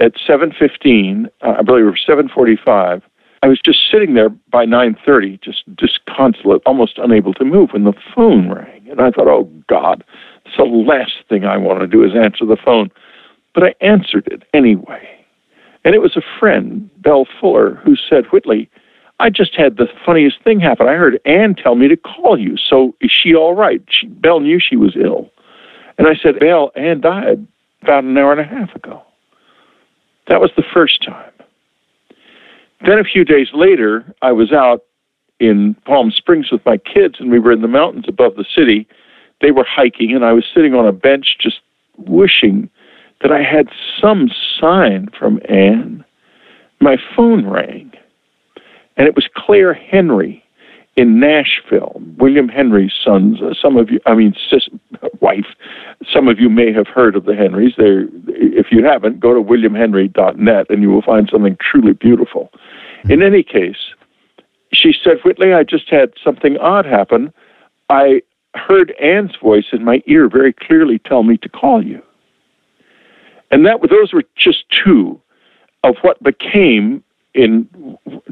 at 0.00 0.12
7:15, 0.26 1.28
uh, 1.42 1.56
I 1.58 1.62
believe 1.62 1.86
it 1.86 1.90
was 1.90 2.04
7:45, 2.06 3.02
I 3.42 3.48
was 3.48 3.60
just 3.60 3.90
sitting 3.90 4.14
there 4.14 4.28
by 4.28 4.64
9:30, 4.64 5.38
just 5.42 5.64
disconsolate, 5.76 6.62
almost 6.66 6.98
unable 6.98 7.34
to 7.34 7.44
move, 7.44 7.72
when 7.72 7.84
the 7.84 7.92
phone 8.14 8.50
rang, 8.50 8.88
and 8.90 9.00
I 9.00 9.10
thought, 9.10 9.28
"Oh 9.28 9.48
God, 9.68 10.02
it's 10.44 10.56
the 10.56 10.64
last 10.64 11.14
thing 11.28 11.44
I 11.44 11.56
want 11.56 11.80
to 11.80 11.86
do 11.86 12.02
is 12.02 12.14
answer 12.14 12.44
the 12.44 12.56
phone." 12.56 12.90
But 13.54 13.64
I 13.64 13.74
answered 13.80 14.26
it 14.26 14.42
anyway, 14.52 15.08
and 15.84 15.94
it 15.94 16.02
was 16.02 16.16
a 16.16 16.22
friend, 16.38 16.90
Belle 17.02 17.26
Fuller, 17.40 17.74
who 17.76 17.96
said, 17.96 18.26
"Whitley, 18.26 18.68
I 19.18 19.30
just 19.30 19.54
had 19.54 19.76
the 19.76 19.88
funniest 20.04 20.42
thing 20.42 20.60
happen. 20.60 20.88
I 20.88 20.94
heard 20.94 21.20
Anne 21.24 21.54
tell 21.54 21.74
me 21.74 21.88
to 21.88 21.96
call 21.96 22.38
you. 22.38 22.56
So 22.56 22.94
is 23.00 23.10
she 23.10 23.34
all 23.34 23.54
right?" 23.54 23.82
She, 23.88 24.06
Belle 24.06 24.40
knew 24.40 24.60
she 24.60 24.76
was 24.76 24.96
ill, 24.96 25.30
and 25.98 26.06
I 26.06 26.14
said, 26.16 26.38
"Belle, 26.38 26.70
Anne 26.76 27.00
died 27.00 27.46
about 27.82 28.04
an 28.04 28.16
hour 28.18 28.32
and 28.32 28.40
a 28.40 28.44
half 28.44 28.74
ago." 28.74 29.02
That 30.28 30.40
was 30.40 30.50
the 30.56 30.64
first 30.74 31.02
time. 31.02 31.32
Then 32.84 32.98
a 32.98 33.04
few 33.04 33.24
days 33.24 33.48
later, 33.54 34.04
I 34.22 34.32
was 34.32 34.52
out 34.52 34.82
in 35.40 35.74
Palm 35.84 36.10
Springs 36.10 36.50
with 36.50 36.64
my 36.66 36.76
kids, 36.76 37.16
and 37.18 37.30
we 37.30 37.38
were 37.38 37.52
in 37.52 37.62
the 37.62 37.68
mountains 37.68 38.06
above 38.08 38.36
the 38.36 38.44
city. 38.44 38.86
They 39.40 39.50
were 39.50 39.64
hiking, 39.64 40.14
and 40.14 40.24
I 40.24 40.32
was 40.32 40.44
sitting 40.52 40.74
on 40.74 40.86
a 40.86 40.92
bench 40.92 41.36
just 41.38 41.60
wishing 41.96 42.68
that 43.22 43.32
I 43.32 43.42
had 43.42 43.68
some 44.00 44.30
sign 44.60 45.08
from 45.18 45.40
Anne. 45.48 46.04
My 46.80 46.96
phone 47.14 47.46
rang, 47.46 47.92
and 48.96 49.06
it 49.06 49.14
was 49.14 49.28
Claire 49.34 49.74
Henry 49.74 50.42
in 50.96 51.20
Nashville, 51.20 52.00
William 52.16 52.48
Henry's 52.48 52.94
sons. 53.04 53.42
Uh, 53.42 53.52
some 53.60 53.76
of 53.76 53.90
you, 53.90 54.00
I 54.06 54.14
mean, 54.14 54.34
sis, 54.50 54.68
wife, 55.20 55.46
some 56.10 56.26
of 56.26 56.40
you 56.40 56.48
may 56.48 56.72
have 56.72 56.86
heard 56.86 57.14
of 57.16 57.26
the 57.26 57.34
Henrys. 57.34 57.74
They're, 57.76 58.08
if 58.28 58.68
you 58.72 58.82
haven't, 58.84 59.20
go 59.20 59.34
to 59.34 59.42
williamhenry.net 59.42 60.66
and 60.70 60.82
you 60.82 60.90
will 60.90 61.02
find 61.02 61.28
something 61.30 61.56
truly 61.60 61.92
beautiful. 61.92 62.50
In 63.10 63.22
any 63.22 63.42
case, 63.42 63.76
she 64.72 64.94
said, 65.04 65.18
Whitley, 65.24 65.52
I 65.52 65.64
just 65.64 65.88
had 65.90 66.12
something 66.24 66.56
odd 66.58 66.86
happen. 66.86 67.32
I 67.90 68.22
heard 68.54 68.92
Anne's 68.92 69.36
voice 69.36 69.66
in 69.72 69.84
my 69.84 70.02
ear 70.06 70.28
very 70.28 70.52
clearly 70.52 70.98
tell 70.98 71.22
me 71.22 71.36
to 71.38 71.48
call 71.48 71.84
you. 71.84 72.02
And 73.50 73.64
that 73.66 73.78
those 73.88 74.12
were 74.12 74.24
just 74.34 74.64
two 74.70 75.20
of 75.84 75.96
what 76.00 76.20
became 76.22 77.04
in 77.36 77.68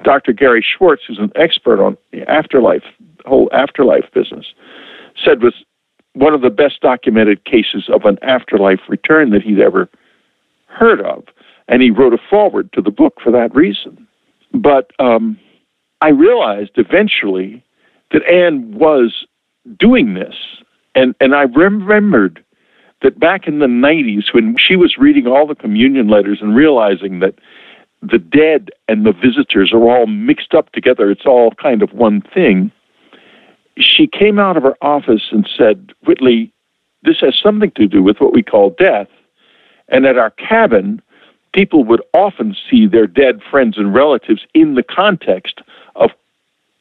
Dr. 0.02 0.32
Gary 0.32 0.64
Schwartz, 0.66 1.02
who's 1.06 1.18
an 1.18 1.30
expert 1.36 1.80
on 1.84 1.96
the 2.10 2.28
afterlife, 2.28 2.82
whole 3.26 3.50
afterlife 3.52 4.10
business, 4.12 4.46
said 5.22 5.42
was 5.42 5.54
one 6.14 6.32
of 6.32 6.40
the 6.40 6.50
best 6.50 6.80
documented 6.80 7.44
cases 7.44 7.88
of 7.92 8.04
an 8.04 8.18
afterlife 8.22 8.80
return 8.88 9.30
that 9.30 9.42
he'd 9.42 9.60
ever 9.60 9.88
heard 10.66 11.00
of. 11.02 11.24
And 11.68 11.82
he 11.82 11.90
wrote 11.90 12.14
a 12.14 12.18
foreword 12.30 12.72
to 12.72 12.82
the 12.82 12.90
book 12.90 13.20
for 13.22 13.30
that 13.30 13.54
reason. 13.54 14.06
But 14.52 14.90
um, 14.98 15.38
I 16.00 16.08
realized 16.08 16.72
eventually 16.76 17.62
that 18.12 18.24
Anne 18.26 18.74
was 18.74 19.26
doing 19.78 20.14
this. 20.14 20.34
And, 20.94 21.14
and 21.20 21.34
I 21.34 21.42
remembered 21.42 22.44
that 23.02 23.18
back 23.18 23.46
in 23.46 23.58
the 23.58 23.66
90s, 23.66 24.32
when 24.32 24.56
she 24.56 24.76
was 24.76 24.96
reading 24.96 25.26
all 25.26 25.46
the 25.46 25.54
communion 25.54 26.08
letters 26.08 26.38
and 26.40 26.54
realizing 26.54 27.20
that 27.20 27.34
the 28.10 28.18
dead 28.18 28.70
and 28.88 29.04
the 29.04 29.12
visitors 29.12 29.72
are 29.72 29.88
all 29.88 30.06
mixed 30.06 30.54
up 30.54 30.70
together, 30.72 31.10
it's 31.10 31.26
all 31.26 31.52
kind 31.52 31.82
of 31.82 31.92
one 31.92 32.20
thing, 32.20 32.70
she 33.78 34.06
came 34.06 34.38
out 34.38 34.56
of 34.56 34.62
her 34.62 34.76
office 34.82 35.28
and 35.30 35.48
said, 35.56 35.92
Whitley, 36.06 36.52
this 37.02 37.20
has 37.20 37.36
something 37.40 37.70
to 37.72 37.88
do 37.88 38.02
with 38.02 38.18
what 38.18 38.32
we 38.32 38.42
call 38.42 38.70
death. 38.70 39.08
And 39.88 40.06
at 40.06 40.16
our 40.16 40.30
cabin, 40.30 41.02
people 41.52 41.84
would 41.84 42.02
often 42.12 42.56
see 42.70 42.86
their 42.86 43.06
dead 43.06 43.40
friends 43.50 43.76
and 43.76 43.94
relatives 43.94 44.46
in 44.54 44.74
the 44.74 44.82
context 44.82 45.60
of 45.96 46.10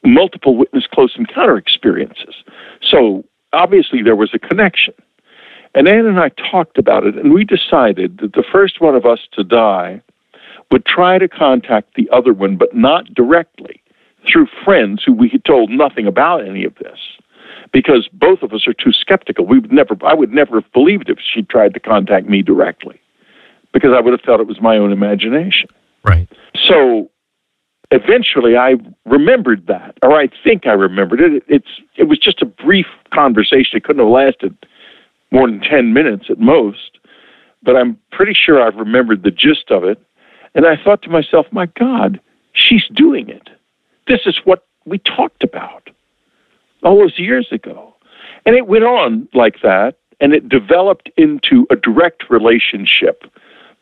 multiple 0.04 0.56
witness 0.56 0.86
close 0.86 1.14
encounter 1.16 1.56
experiences. 1.56 2.34
So 2.82 3.24
obviously 3.52 4.02
there 4.02 4.16
was 4.16 4.30
a 4.34 4.38
connection. 4.38 4.94
And 5.74 5.88
Anne 5.88 6.06
and 6.06 6.20
I 6.20 6.28
talked 6.50 6.78
about 6.78 7.04
it, 7.04 7.16
and 7.16 7.32
we 7.32 7.44
decided 7.44 8.18
that 8.18 8.34
the 8.34 8.44
first 8.52 8.80
one 8.80 8.94
of 8.94 9.04
us 9.06 9.20
to 9.32 9.42
die 9.42 10.02
would 10.74 10.84
try 10.84 11.18
to 11.18 11.28
contact 11.28 11.94
the 11.94 12.10
other 12.10 12.32
one, 12.32 12.56
but 12.56 12.74
not 12.74 13.14
directly, 13.14 13.80
through 14.26 14.48
friends 14.64 15.04
who 15.06 15.12
we 15.12 15.28
had 15.28 15.44
told 15.44 15.70
nothing 15.70 16.04
about 16.04 16.44
any 16.44 16.64
of 16.64 16.74
this. 16.82 16.98
Because 17.72 18.08
both 18.12 18.42
of 18.42 18.52
us 18.52 18.66
are 18.66 18.74
too 18.74 18.92
skeptical. 18.92 19.46
We 19.46 19.60
would 19.60 19.72
never 19.72 19.96
I 20.04 20.14
would 20.14 20.32
never 20.32 20.60
have 20.60 20.72
believed 20.72 21.08
if 21.08 21.18
she 21.20 21.42
tried 21.42 21.74
to 21.74 21.80
contact 21.80 22.28
me 22.28 22.42
directly 22.42 23.00
because 23.72 23.92
I 23.96 24.00
would 24.00 24.12
have 24.12 24.22
thought 24.22 24.40
it 24.40 24.48
was 24.48 24.60
my 24.60 24.76
own 24.76 24.90
imagination. 24.90 25.68
Right. 26.04 26.28
So 26.68 27.08
eventually 27.92 28.56
I 28.56 28.74
remembered 29.04 29.68
that, 29.68 29.96
or 30.02 30.18
I 30.18 30.28
think 30.42 30.66
I 30.66 30.72
remembered 30.72 31.20
it. 31.20 31.44
It's 31.46 31.80
it 31.96 32.04
was 32.04 32.18
just 32.18 32.42
a 32.42 32.46
brief 32.46 32.86
conversation. 33.12 33.76
It 33.76 33.84
couldn't 33.84 34.02
have 34.02 34.12
lasted 34.12 34.56
more 35.30 35.48
than 35.48 35.60
ten 35.60 35.92
minutes 35.92 36.24
at 36.30 36.40
most, 36.40 36.98
but 37.62 37.76
I'm 37.76 37.96
pretty 38.10 38.34
sure 38.34 38.60
I've 38.60 38.76
remembered 38.76 39.22
the 39.22 39.30
gist 39.30 39.70
of 39.70 39.84
it. 39.84 40.02
And 40.54 40.66
I 40.66 40.76
thought 40.82 41.02
to 41.02 41.10
myself, 41.10 41.46
my 41.50 41.66
God, 41.66 42.20
she's 42.52 42.86
doing 42.94 43.28
it. 43.28 43.48
This 44.06 44.20
is 44.26 44.38
what 44.44 44.66
we 44.84 44.98
talked 44.98 45.42
about 45.42 45.90
all 46.82 46.98
those 46.98 47.18
years 47.18 47.48
ago. 47.50 47.94
And 48.46 48.54
it 48.54 48.66
went 48.66 48.84
on 48.84 49.28
like 49.32 49.60
that, 49.62 49.96
and 50.20 50.32
it 50.32 50.48
developed 50.48 51.10
into 51.16 51.66
a 51.70 51.76
direct 51.76 52.28
relationship 52.30 53.24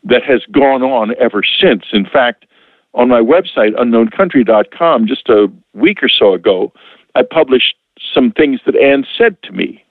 that 0.05 0.23
has 0.23 0.43
gone 0.51 0.83
on 0.83 1.15
ever 1.19 1.43
since. 1.43 1.85
In 1.93 2.07
fact, 2.07 2.47
on 2.95 3.09
my 3.09 3.21
website, 3.21 3.75
unknowncountry.com, 3.75 5.07
just 5.07 5.29
a 5.29 5.49
week 5.75 6.03
or 6.03 6.09
so 6.09 6.35
ago, 6.35 6.73
I 7.15 7.23
published 7.23 7.77
some 8.15 8.33
things 8.33 8.61
that 8.67 8.77
Anne 8.77 9.07
said 9.17 9.41
to 9.43 9.53
me. 9.53 9.85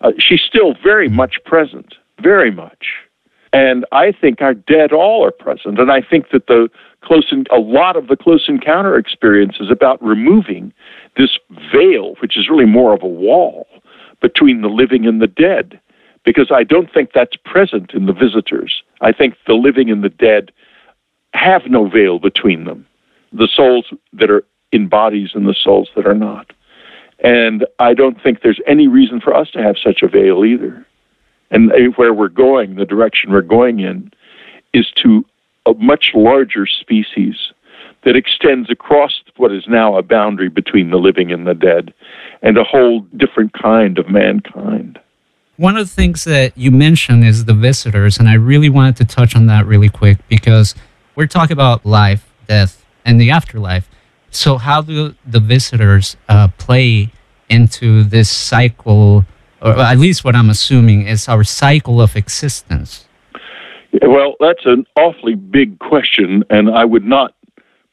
Uh, 0.00 0.12
she's 0.18 0.42
still 0.42 0.74
very 0.82 1.08
much 1.08 1.38
present, 1.44 1.94
very 2.20 2.50
much. 2.50 2.86
And 3.54 3.86
I 3.92 4.10
think 4.10 4.42
our 4.42 4.52
dead 4.52 4.92
all 4.92 5.24
are 5.24 5.30
present. 5.30 5.78
And 5.78 5.90
I 5.90 6.02
think 6.02 6.30
that 6.32 6.48
the 6.48 6.68
close 7.04 7.28
in, 7.30 7.44
a 7.52 7.60
lot 7.60 7.96
of 7.96 8.08
the 8.08 8.16
close 8.16 8.46
encounter 8.48 8.98
experience 8.98 9.58
is 9.60 9.70
about 9.70 10.02
removing 10.04 10.72
this 11.16 11.38
veil, 11.72 12.16
which 12.20 12.36
is 12.36 12.48
really 12.50 12.66
more 12.66 12.92
of 12.92 13.04
a 13.04 13.06
wall 13.06 13.68
between 14.20 14.60
the 14.60 14.68
living 14.68 15.06
and 15.06 15.22
the 15.22 15.28
dead 15.28 15.80
because 16.24 16.50
I 16.50 16.64
don't 16.64 16.92
think 16.92 17.10
that's 17.14 17.36
present 17.44 17.92
in 17.94 18.06
the 18.06 18.12
visitors. 18.12 18.82
I 19.00 19.12
think 19.12 19.36
the 19.46 19.54
living 19.54 19.88
and 19.88 20.02
the 20.02 20.08
dead 20.08 20.50
have 21.34 21.66
no 21.68 21.88
veil 21.88 22.18
between 22.18 22.64
them, 22.64 22.84
the 23.32 23.48
souls 23.54 23.86
that 24.14 24.30
are 24.32 24.44
in 24.72 24.88
bodies 24.88 25.30
and 25.34 25.46
the 25.46 25.54
souls 25.54 25.90
that 25.94 26.06
are 26.06 26.14
not. 26.14 26.52
And 27.20 27.66
I 27.78 27.94
don't 27.94 28.20
think 28.20 28.42
there's 28.42 28.60
any 28.66 28.88
reason 28.88 29.20
for 29.20 29.32
us 29.32 29.50
to 29.52 29.62
have 29.62 29.76
such 29.78 30.02
a 30.02 30.08
veil 30.08 30.44
either. 30.44 30.84
And 31.50 31.70
where 31.96 32.12
we're 32.12 32.28
going, 32.28 32.74
the 32.74 32.84
direction 32.84 33.32
we're 33.32 33.42
going 33.42 33.80
in, 33.80 34.10
is 34.72 34.86
to 35.02 35.24
a 35.66 35.74
much 35.74 36.10
larger 36.14 36.66
species 36.66 37.36
that 38.04 38.16
extends 38.16 38.70
across 38.70 39.22
what 39.36 39.52
is 39.52 39.64
now 39.66 39.96
a 39.96 40.02
boundary 40.02 40.48
between 40.48 40.90
the 40.90 40.96
living 40.96 41.32
and 41.32 41.46
the 41.46 41.54
dead, 41.54 41.94
and 42.42 42.58
a 42.58 42.64
whole 42.64 43.00
different 43.16 43.52
kind 43.52 43.98
of 43.98 44.08
mankind. 44.08 44.98
One 45.56 45.76
of 45.76 45.88
the 45.88 45.94
things 45.94 46.24
that 46.24 46.56
you 46.58 46.70
mentioned 46.70 47.24
is 47.24 47.44
the 47.44 47.54
visitors, 47.54 48.18
and 48.18 48.28
I 48.28 48.34
really 48.34 48.68
wanted 48.68 48.96
to 48.96 49.04
touch 49.04 49.36
on 49.36 49.46
that 49.46 49.66
really 49.66 49.88
quick 49.88 50.18
because 50.28 50.74
we're 51.14 51.28
talking 51.28 51.52
about 51.52 51.86
life, 51.86 52.28
death, 52.48 52.84
and 53.04 53.20
the 53.20 53.30
afterlife. 53.30 53.88
So, 54.30 54.58
how 54.58 54.82
do 54.82 55.14
the 55.24 55.38
visitors 55.38 56.16
uh, 56.28 56.48
play 56.58 57.12
into 57.48 58.02
this 58.02 58.28
cycle, 58.28 59.24
or 59.64 59.78
at 59.78 59.98
least 59.98 60.24
what 60.24 60.36
I'm 60.36 60.50
assuming 60.50 61.06
is 61.06 61.28
our 61.28 61.44
cycle 61.44 62.00
of 62.00 62.16
existence? 62.16 63.06
Well, 64.02 64.34
that's 64.40 64.66
an 64.66 64.86
awfully 64.96 65.34
big 65.34 65.78
question, 65.78 66.44
and 66.50 66.70
I 66.70 66.84
would 66.84 67.04
not 67.04 67.34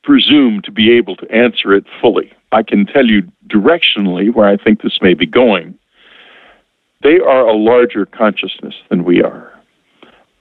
presume 0.04 0.62
to 0.64 0.72
be 0.72 0.92
able 0.92 1.16
to 1.18 1.32
answer 1.32 1.74
it 1.74 1.86
fully. 2.02 2.34
I 2.52 2.64
can 2.64 2.86
tell 2.86 3.06
you 3.06 3.24
directionally 3.48 4.34
where 4.34 4.48
I 4.48 4.58
think 4.58 4.82
this 4.82 5.00
may 5.02 5.14
be 5.14 5.26
going 5.26 5.78
they 7.04 7.20
are 7.20 7.48
a 7.48 7.56
larger 7.56 8.06
consciousness 8.06 8.76
than 8.90 9.04
we 9.04 9.24
are. 9.24 9.52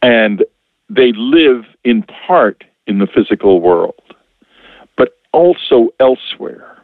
And 0.03 0.45
they 0.89 1.13
live 1.15 1.65
in 1.85 2.05
part 2.27 2.65
in 2.87 2.99
the 2.99 3.07
physical 3.07 3.61
world, 3.61 4.01
but 4.97 5.17
also 5.33 5.89
elsewhere. 6.01 6.79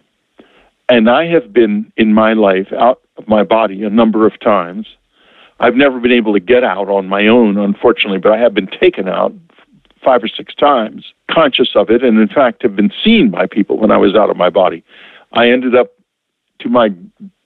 And 0.89 1.11
I 1.11 1.27
have 1.27 1.53
been 1.53 1.93
in 1.97 2.15
my 2.15 2.33
life 2.33 2.73
out 2.73 3.03
of 3.17 3.29
my 3.29 3.43
body 3.43 3.83
a 3.83 3.91
number 3.91 4.27
of 4.27 4.39
times. 4.41 4.87
I've 5.59 5.75
never 5.75 5.99
been 6.01 6.13
able 6.13 6.35
to 6.35 6.41
get 6.41 6.65
out 6.65 6.89
on 6.89 7.09
my 7.09 7.27
own, 7.27 7.57
unfortunately, 7.57 8.19
but 8.19 8.33
I 8.33 8.39
have 8.39 8.55
been 8.55 8.67
taken 8.67 9.09
out 9.09 9.33
five 10.05 10.23
or 10.23 10.29
six 10.29 10.55
times, 10.55 11.13
conscious 11.31 11.71
of 11.75 11.91
it, 11.91 12.05
and 12.05 12.19
in 12.19 12.29
fact 12.29 12.63
have 12.63 12.77
been 12.77 12.93
seen 13.03 13.31
by 13.31 13.47
people 13.47 13.79
when 13.79 13.91
I 13.91 13.97
was 13.97 14.15
out 14.15 14.31
of 14.31 14.37
my 14.37 14.51
body. 14.51 14.85
I 15.33 15.51
ended 15.51 15.75
up, 15.75 15.93
to 16.61 16.69
my 16.69 16.91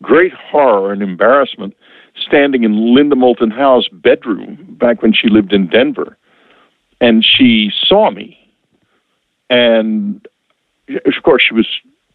great 0.02 0.32
horror 0.32 0.92
and 0.92 1.02
embarrassment, 1.02 1.74
standing 2.20 2.64
in 2.64 2.94
Linda 2.94 3.16
Moulton 3.16 3.50
Howe's 3.50 3.88
bedroom 3.88 4.76
back 4.78 5.02
when 5.02 5.12
she 5.12 5.28
lived 5.28 5.52
in 5.52 5.68
Denver. 5.68 6.16
And 7.00 7.24
she 7.24 7.72
saw 7.86 8.10
me. 8.10 8.36
And 9.48 10.26
of 11.06 11.22
course, 11.22 11.42
she 11.48 11.54
was 11.54 11.66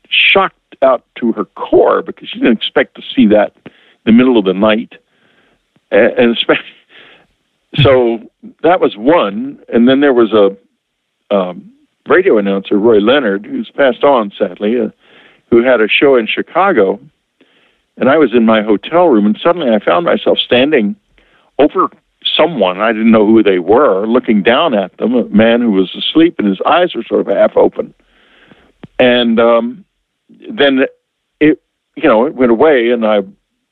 shocked 0.09 0.75
out 0.81 1.03
to 1.19 1.31
her 1.33 1.45
core 1.45 2.01
because 2.01 2.29
she 2.29 2.39
didn't 2.39 2.57
expect 2.57 2.95
to 2.95 3.01
see 3.15 3.27
that 3.27 3.55
in 3.65 3.71
the 4.05 4.11
middle 4.11 4.37
of 4.37 4.45
the 4.45 4.53
night, 4.53 4.93
and, 5.91 6.31
especially. 6.37 6.65
So 7.81 8.19
that 8.63 8.79
was 8.79 8.95
one, 8.95 9.59
and 9.67 9.87
then 9.87 9.99
there 9.99 10.13
was 10.13 10.31
a 10.31 10.55
um, 11.35 11.73
radio 12.07 12.37
announcer, 12.37 12.77
Roy 12.77 12.99
Leonard, 12.99 13.45
who's 13.45 13.69
passed 13.69 14.03
on 14.03 14.31
sadly, 14.37 14.79
uh, 14.79 14.89
who 15.49 15.63
had 15.63 15.81
a 15.81 15.87
show 15.87 16.15
in 16.15 16.27
Chicago, 16.27 16.99
and 17.97 18.09
I 18.09 18.17
was 18.17 18.33
in 18.33 18.45
my 18.45 18.61
hotel 18.61 19.07
room, 19.07 19.25
and 19.25 19.37
suddenly 19.41 19.69
I 19.69 19.83
found 19.83 20.05
myself 20.05 20.37
standing 20.39 20.95
over 21.59 21.89
someone. 22.35 22.79
I 22.79 22.91
didn't 22.91 23.11
know 23.11 23.25
who 23.25 23.43
they 23.43 23.59
were, 23.59 24.05
looking 24.05 24.43
down 24.43 24.73
at 24.73 24.97
them, 24.97 25.13
a 25.13 25.25
man 25.25 25.61
who 25.61 25.71
was 25.71 25.93
asleep, 25.95 26.35
and 26.39 26.47
his 26.47 26.61
eyes 26.65 26.95
were 26.95 27.03
sort 27.03 27.21
of 27.21 27.27
half 27.27 27.55
open, 27.55 27.93
and 28.99 29.39
um, 29.39 29.84
then 30.29 30.85
it, 31.39 31.61
you 31.95 32.09
know, 32.09 32.25
it 32.25 32.35
went 32.35 32.51
away, 32.51 32.89
and 32.89 33.05
I 33.05 33.19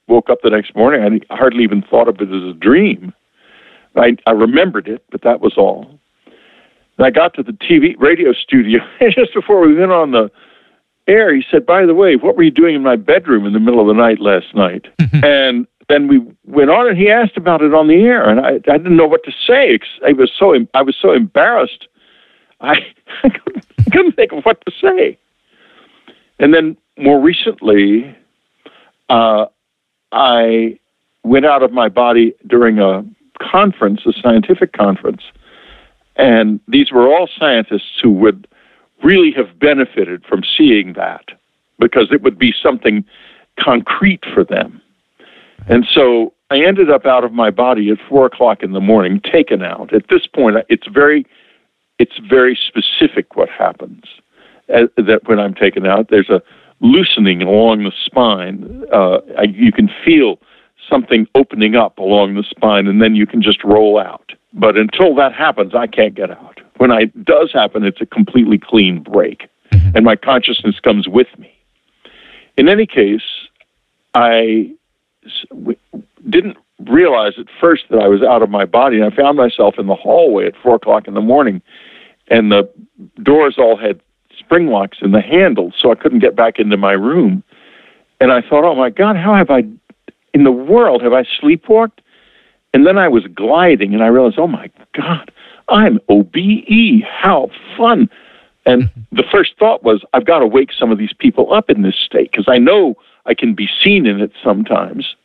woke 0.07 0.29
up 0.29 0.39
the 0.41 0.49
next 0.49 0.75
morning. 0.75 1.21
I 1.29 1.35
hardly 1.35 1.63
even 1.63 1.81
thought 1.81 2.07
of 2.07 2.19
it 2.19 2.29
as 2.29 2.43
a 2.43 2.53
dream. 2.53 3.13
I, 3.95 4.17
I 4.25 4.31
remembered 4.31 4.87
it, 4.87 5.03
but 5.11 5.21
that 5.21 5.41
was 5.41 5.53
all. 5.57 5.99
And 6.97 7.05
I 7.05 7.09
got 7.09 7.33
to 7.35 7.43
the 7.43 7.53
TV 7.53 7.95
radio 7.99 8.33
studio 8.33 8.79
just 9.09 9.33
before 9.33 9.65
we 9.65 9.75
went 9.75 9.91
on 9.91 10.11
the 10.11 10.31
air. 11.07 11.33
He 11.33 11.43
said, 11.49 11.65
"By 11.65 11.85
the 11.85 11.93
way, 11.93 12.15
what 12.15 12.35
were 12.35 12.43
you 12.43 12.51
doing 12.51 12.75
in 12.75 12.83
my 12.83 12.95
bedroom 12.95 13.45
in 13.45 13.53
the 13.53 13.59
middle 13.59 13.81
of 13.81 13.87
the 13.87 13.93
night 13.93 14.19
last 14.19 14.53
night?" 14.55 14.85
Mm-hmm. 14.99 15.23
and 15.23 15.67
then 15.89 16.07
we 16.07 16.21
went 16.45 16.69
on, 16.69 16.87
and 16.87 16.97
he 16.97 17.09
asked 17.09 17.37
about 17.37 17.61
it 17.61 17.73
on 17.73 17.87
the 17.87 17.95
air, 17.95 18.27
and 18.27 18.39
I, 18.39 18.53
I 18.71 18.77
didn't 18.77 18.95
know 18.95 19.07
what 19.07 19.23
to 19.25 19.31
say. 19.31 19.79
I 20.05 20.13
was 20.13 20.31
so 20.37 20.55
I 20.73 20.81
was 20.81 20.95
so 20.99 21.11
embarrassed. 21.11 21.87
I, 22.61 22.79
I 23.23 23.29
couldn't 23.91 24.15
think 24.15 24.31
of 24.31 24.43
what 24.43 24.63
to 24.65 24.71
say. 24.79 25.17
And 26.39 26.53
then 26.53 26.77
more 26.97 27.19
recently, 27.19 28.15
uh, 29.09 29.45
I 30.11 30.79
went 31.23 31.45
out 31.45 31.63
of 31.63 31.71
my 31.71 31.89
body 31.89 32.33
during 32.47 32.79
a 32.79 33.05
conference, 33.41 34.01
a 34.05 34.13
scientific 34.13 34.73
conference, 34.73 35.21
and 36.15 36.59
these 36.67 36.91
were 36.91 37.07
all 37.07 37.27
scientists 37.39 37.99
who 38.01 38.11
would 38.11 38.47
really 39.03 39.31
have 39.31 39.59
benefited 39.59 40.23
from 40.25 40.43
seeing 40.57 40.93
that 40.93 41.25
because 41.79 42.07
it 42.11 42.21
would 42.21 42.37
be 42.37 42.53
something 42.61 43.03
concrete 43.59 44.23
for 44.33 44.43
them. 44.43 44.81
And 45.67 45.85
so 45.93 46.33
I 46.49 46.61
ended 46.61 46.89
up 46.89 47.05
out 47.05 47.23
of 47.23 47.33
my 47.33 47.49
body 47.49 47.89
at 47.89 47.97
four 48.07 48.25
o'clock 48.25 48.63
in 48.63 48.73
the 48.73 48.79
morning, 48.79 49.19
taken 49.21 49.63
out. 49.63 49.93
At 49.93 50.07
this 50.09 50.27
point, 50.27 50.57
it's 50.69 50.87
very, 50.87 51.25
it's 51.99 52.17
very 52.29 52.57
specific 52.67 53.35
what 53.35 53.49
happens. 53.49 54.03
Uh, 54.73 54.87
that 54.97 55.21
when 55.25 55.39
I'm 55.39 55.53
taken 55.53 55.85
out, 55.85 56.07
there's 56.09 56.29
a 56.29 56.41
loosening 56.79 57.41
along 57.41 57.83
the 57.83 57.91
spine. 58.05 58.83
Uh, 58.91 59.19
I, 59.37 59.43
you 59.43 59.71
can 59.71 59.89
feel 60.03 60.39
something 60.89 61.27
opening 61.35 61.75
up 61.75 61.97
along 61.97 62.35
the 62.35 62.43
spine, 62.43 62.87
and 62.87 63.01
then 63.01 63.15
you 63.15 63.25
can 63.25 63.41
just 63.41 63.63
roll 63.63 63.99
out. 63.99 64.31
But 64.53 64.77
until 64.77 65.15
that 65.15 65.33
happens, 65.33 65.73
I 65.73 65.87
can't 65.87 66.15
get 66.15 66.29
out. 66.29 66.59
When 66.77 66.91
it 66.91 67.23
does 67.23 67.51
happen, 67.53 67.83
it's 67.83 68.01
a 68.01 68.05
completely 68.05 68.57
clean 68.57 69.01
break, 69.01 69.47
mm-hmm. 69.71 69.95
and 69.95 70.05
my 70.05 70.15
consciousness 70.15 70.79
comes 70.79 71.07
with 71.07 71.27
me. 71.37 71.53
In 72.57 72.67
any 72.67 72.85
case, 72.85 73.21
I 74.13 74.71
didn't 76.29 76.57
realize 76.79 77.33
at 77.37 77.45
first 77.61 77.83
that 77.89 77.99
I 77.99 78.07
was 78.07 78.21
out 78.21 78.41
of 78.41 78.49
my 78.49 78.65
body, 78.65 78.99
and 78.99 79.05
I 79.05 79.15
found 79.15 79.37
myself 79.37 79.75
in 79.77 79.87
the 79.87 79.95
hallway 79.95 80.47
at 80.47 80.55
four 80.61 80.75
o'clock 80.75 81.07
in 81.07 81.13
the 81.13 81.21
morning, 81.21 81.61
and 82.29 82.51
the 82.51 82.69
doors 83.21 83.55
all 83.57 83.77
had 83.77 84.01
spring 84.45 84.67
locks 84.67 84.97
in 85.01 85.11
the 85.11 85.21
handles, 85.21 85.73
so 85.79 85.91
I 85.91 85.95
couldn't 85.95 86.19
get 86.19 86.35
back 86.35 86.59
into 86.59 86.77
my 86.77 86.93
room. 86.93 87.43
And 88.19 88.31
I 88.31 88.41
thought, 88.41 88.63
oh 88.63 88.75
my 88.75 88.89
God, 88.89 89.15
how 89.15 89.35
have 89.35 89.49
I, 89.49 89.63
in 90.33 90.43
the 90.43 90.51
world, 90.51 91.01
have 91.03 91.13
I 91.13 91.23
sleepwalked? 91.41 91.99
And 92.73 92.87
then 92.87 92.97
I 92.97 93.07
was 93.07 93.25
gliding, 93.27 93.93
and 93.93 94.03
I 94.03 94.07
realized, 94.07 94.39
oh 94.39 94.47
my 94.47 94.69
God, 94.93 95.31
I'm 95.69 95.99
OBE. 96.09 97.03
How 97.07 97.49
fun. 97.77 98.09
And 98.65 98.89
the 99.11 99.23
first 99.31 99.53
thought 99.59 99.83
was, 99.83 100.03
I've 100.13 100.25
got 100.25 100.39
to 100.39 100.47
wake 100.47 100.71
some 100.77 100.91
of 100.91 100.97
these 100.97 101.13
people 101.13 101.53
up 101.53 101.69
in 101.69 101.81
this 101.81 101.95
state 101.95 102.31
because 102.31 102.45
I 102.47 102.57
know 102.57 102.95
I 103.25 103.33
can 103.33 103.53
be 103.53 103.69
seen 103.83 104.05
in 104.05 104.21
it 104.21 104.31
sometimes. 104.43 105.15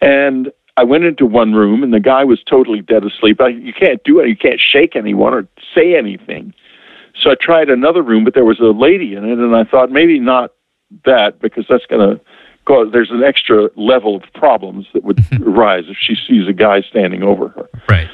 And 0.00 0.52
I 0.76 0.84
went 0.84 1.04
into 1.04 1.24
one 1.24 1.54
room, 1.54 1.82
and 1.82 1.94
the 1.94 2.00
guy 2.00 2.24
was 2.24 2.42
totally 2.42 2.80
dead 2.80 3.04
asleep. 3.04 3.40
I, 3.40 3.48
you 3.48 3.72
can't 3.72 4.02
do 4.04 4.18
it. 4.20 4.28
You 4.28 4.36
can't 4.36 4.60
shake 4.60 4.96
anyone 4.96 5.32
or 5.32 5.46
say 5.74 5.96
anything. 5.96 6.52
So 7.20 7.30
I 7.30 7.34
tried 7.40 7.70
another 7.70 8.02
room, 8.02 8.24
but 8.24 8.34
there 8.34 8.44
was 8.44 8.60
a 8.60 8.64
lady 8.64 9.14
in 9.14 9.24
it, 9.24 9.38
and 9.38 9.54
I 9.54 9.64
thought 9.64 9.90
maybe 9.90 10.18
not 10.18 10.52
that 11.04 11.40
because 11.40 11.64
that's 11.68 11.86
going 11.86 12.16
to 12.16 12.20
cause 12.64 12.88
there's 12.92 13.10
an 13.10 13.22
extra 13.22 13.68
level 13.76 14.16
of 14.16 14.22
problems 14.34 14.86
that 14.94 15.04
would 15.04 15.20
arise 15.46 15.84
if 15.88 15.96
she 16.00 16.16
sees 16.28 16.48
a 16.48 16.52
guy 16.52 16.82
standing 16.82 17.22
over 17.22 17.48
her. 17.48 17.68
Right. 17.88 18.08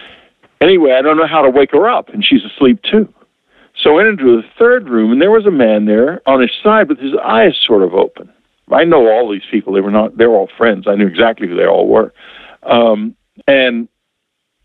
Anyway, 0.60 0.92
I 0.92 1.02
don't 1.02 1.16
know 1.16 1.26
how 1.26 1.42
to 1.42 1.50
wake 1.50 1.72
her 1.72 1.88
up, 1.88 2.10
and 2.10 2.24
she's 2.24 2.44
asleep 2.44 2.82
too. 2.82 3.12
So 3.82 3.92
I 3.92 3.94
went 3.94 4.08
into 4.08 4.36
the 4.36 4.46
third 4.58 4.88
room, 4.88 5.12
and 5.12 5.22
there 5.22 5.30
was 5.30 5.46
a 5.46 5.50
man 5.50 5.86
there 5.86 6.20
on 6.26 6.40
his 6.40 6.50
side 6.62 6.88
with 6.88 6.98
his 6.98 7.14
eyes 7.24 7.58
sort 7.66 7.82
of 7.82 7.94
open. 7.94 8.30
I 8.70 8.84
know 8.84 9.08
all 9.08 9.30
these 9.30 9.46
people. 9.50 9.72
They 9.72 9.80
were 9.80 9.90
not. 9.90 10.16
They're 10.16 10.30
all 10.30 10.48
friends. 10.56 10.86
I 10.86 10.94
knew 10.94 11.06
exactly 11.06 11.48
who 11.48 11.56
they 11.56 11.66
all 11.66 11.88
were. 11.88 12.12
Um, 12.62 13.16
and 13.46 13.88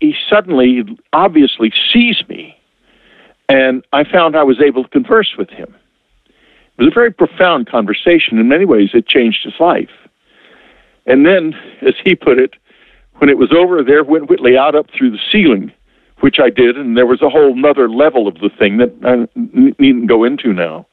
he 0.00 0.14
suddenly, 0.28 0.84
obviously, 1.12 1.72
sees 1.92 2.22
me, 2.28 2.55
and 3.48 3.84
I 3.92 4.04
found 4.04 4.36
I 4.36 4.42
was 4.42 4.60
able 4.60 4.84
to 4.84 4.90
converse 4.90 5.34
with 5.38 5.50
him. 5.50 5.74
It 6.78 6.82
was 6.82 6.88
a 6.88 6.94
very 6.94 7.12
profound 7.12 7.68
conversation. 7.68 8.38
In 8.38 8.48
many 8.48 8.64
ways, 8.64 8.90
it 8.92 9.06
changed 9.06 9.44
his 9.44 9.54
life. 9.58 9.90
And 11.06 11.24
then, 11.24 11.54
as 11.82 11.94
he 12.04 12.14
put 12.14 12.38
it, 12.38 12.54
when 13.18 13.30
it 13.30 13.38
was 13.38 13.52
over, 13.52 13.82
there 13.82 14.04
went 14.04 14.28
Whitley 14.28 14.58
out 14.58 14.74
up 14.74 14.90
through 14.90 15.12
the 15.12 15.20
ceiling, 15.32 15.72
which 16.20 16.38
I 16.38 16.50
did, 16.50 16.76
and 16.76 16.96
there 16.96 17.06
was 17.06 17.22
a 17.22 17.30
whole 17.30 17.54
nother 17.54 17.88
level 17.88 18.28
of 18.28 18.34
the 18.40 18.50
thing 18.50 18.76
that 18.78 18.92
I 19.04 19.26
needn't 19.78 20.08
go 20.08 20.24
into 20.24 20.52
now. 20.52 20.86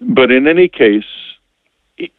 But 0.00 0.30
in 0.30 0.46
any 0.46 0.68
case, 0.68 1.04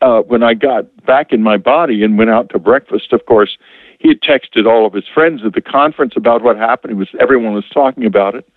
uh, 0.02 0.22
when 0.22 0.44
I 0.44 0.54
got 0.56 1.06
back 1.06 1.32
in 1.32 1.44
my 1.44 1.58
body 1.58 2.04
and 2.04 2.18
went 2.18 2.30
out 2.30 2.50
to 2.50 2.60
breakfast, 2.60 3.14
of 3.14 3.26
course, 3.26 3.58
he 4.00 4.10
had 4.10 4.22
texted 4.22 4.66
all 4.66 4.86
of 4.86 4.94
his 4.94 5.06
friends 5.14 5.42
at 5.46 5.54
the 5.54 5.62
conference 5.62 6.14
about 6.16 6.42
what 6.42 6.58
happened. 6.58 6.94
It 6.94 6.96
was 6.96 7.10
everyone 7.20 7.54
was 7.54 7.66
talking 7.74 8.06
about 8.06 8.36
it, 8.36 8.48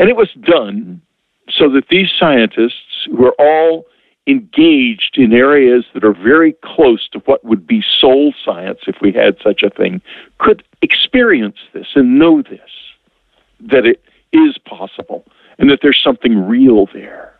and 0.00 0.08
it 0.08 0.16
was 0.16 0.32
done 0.40 1.02
so 1.50 1.68
that 1.68 1.88
these 1.90 2.08
scientists 2.18 3.06
who 3.10 3.26
are 3.26 3.34
all 3.38 3.84
engaged 4.26 5.16
in 5.18 5.32
areas 5.34 5.84
that 5.92 6.04
are 6.04 6.14
very 6.14 6.54
close 6.64 7.06
to 7.10 7.18
what 7.20 7.44
would 7.44 7.66
be 7.66 7.84
soul 8.00 8.32
science 8.42 8.78
if 8.86 8.96
we 9.02 9.12
had 9.12 9.36
such 9.44 9.62
a 9.62 9.68
thing 9.68 10.00
could 10.38 10.62
experience 10.80 11.58
this 11.74 11.86
and 11.94 12.18
know 12.18 12.40
this 12.40 12.70
that 13.60 13.84
it 13.84 14.02
is 14.32 14.56
possible 14.66 15.24
and 15.58 15.68
that 15.68 15.80
there's 15.82 16.00
something 16.02 16.48
real 16.48 16.86
there. 16.94 17.34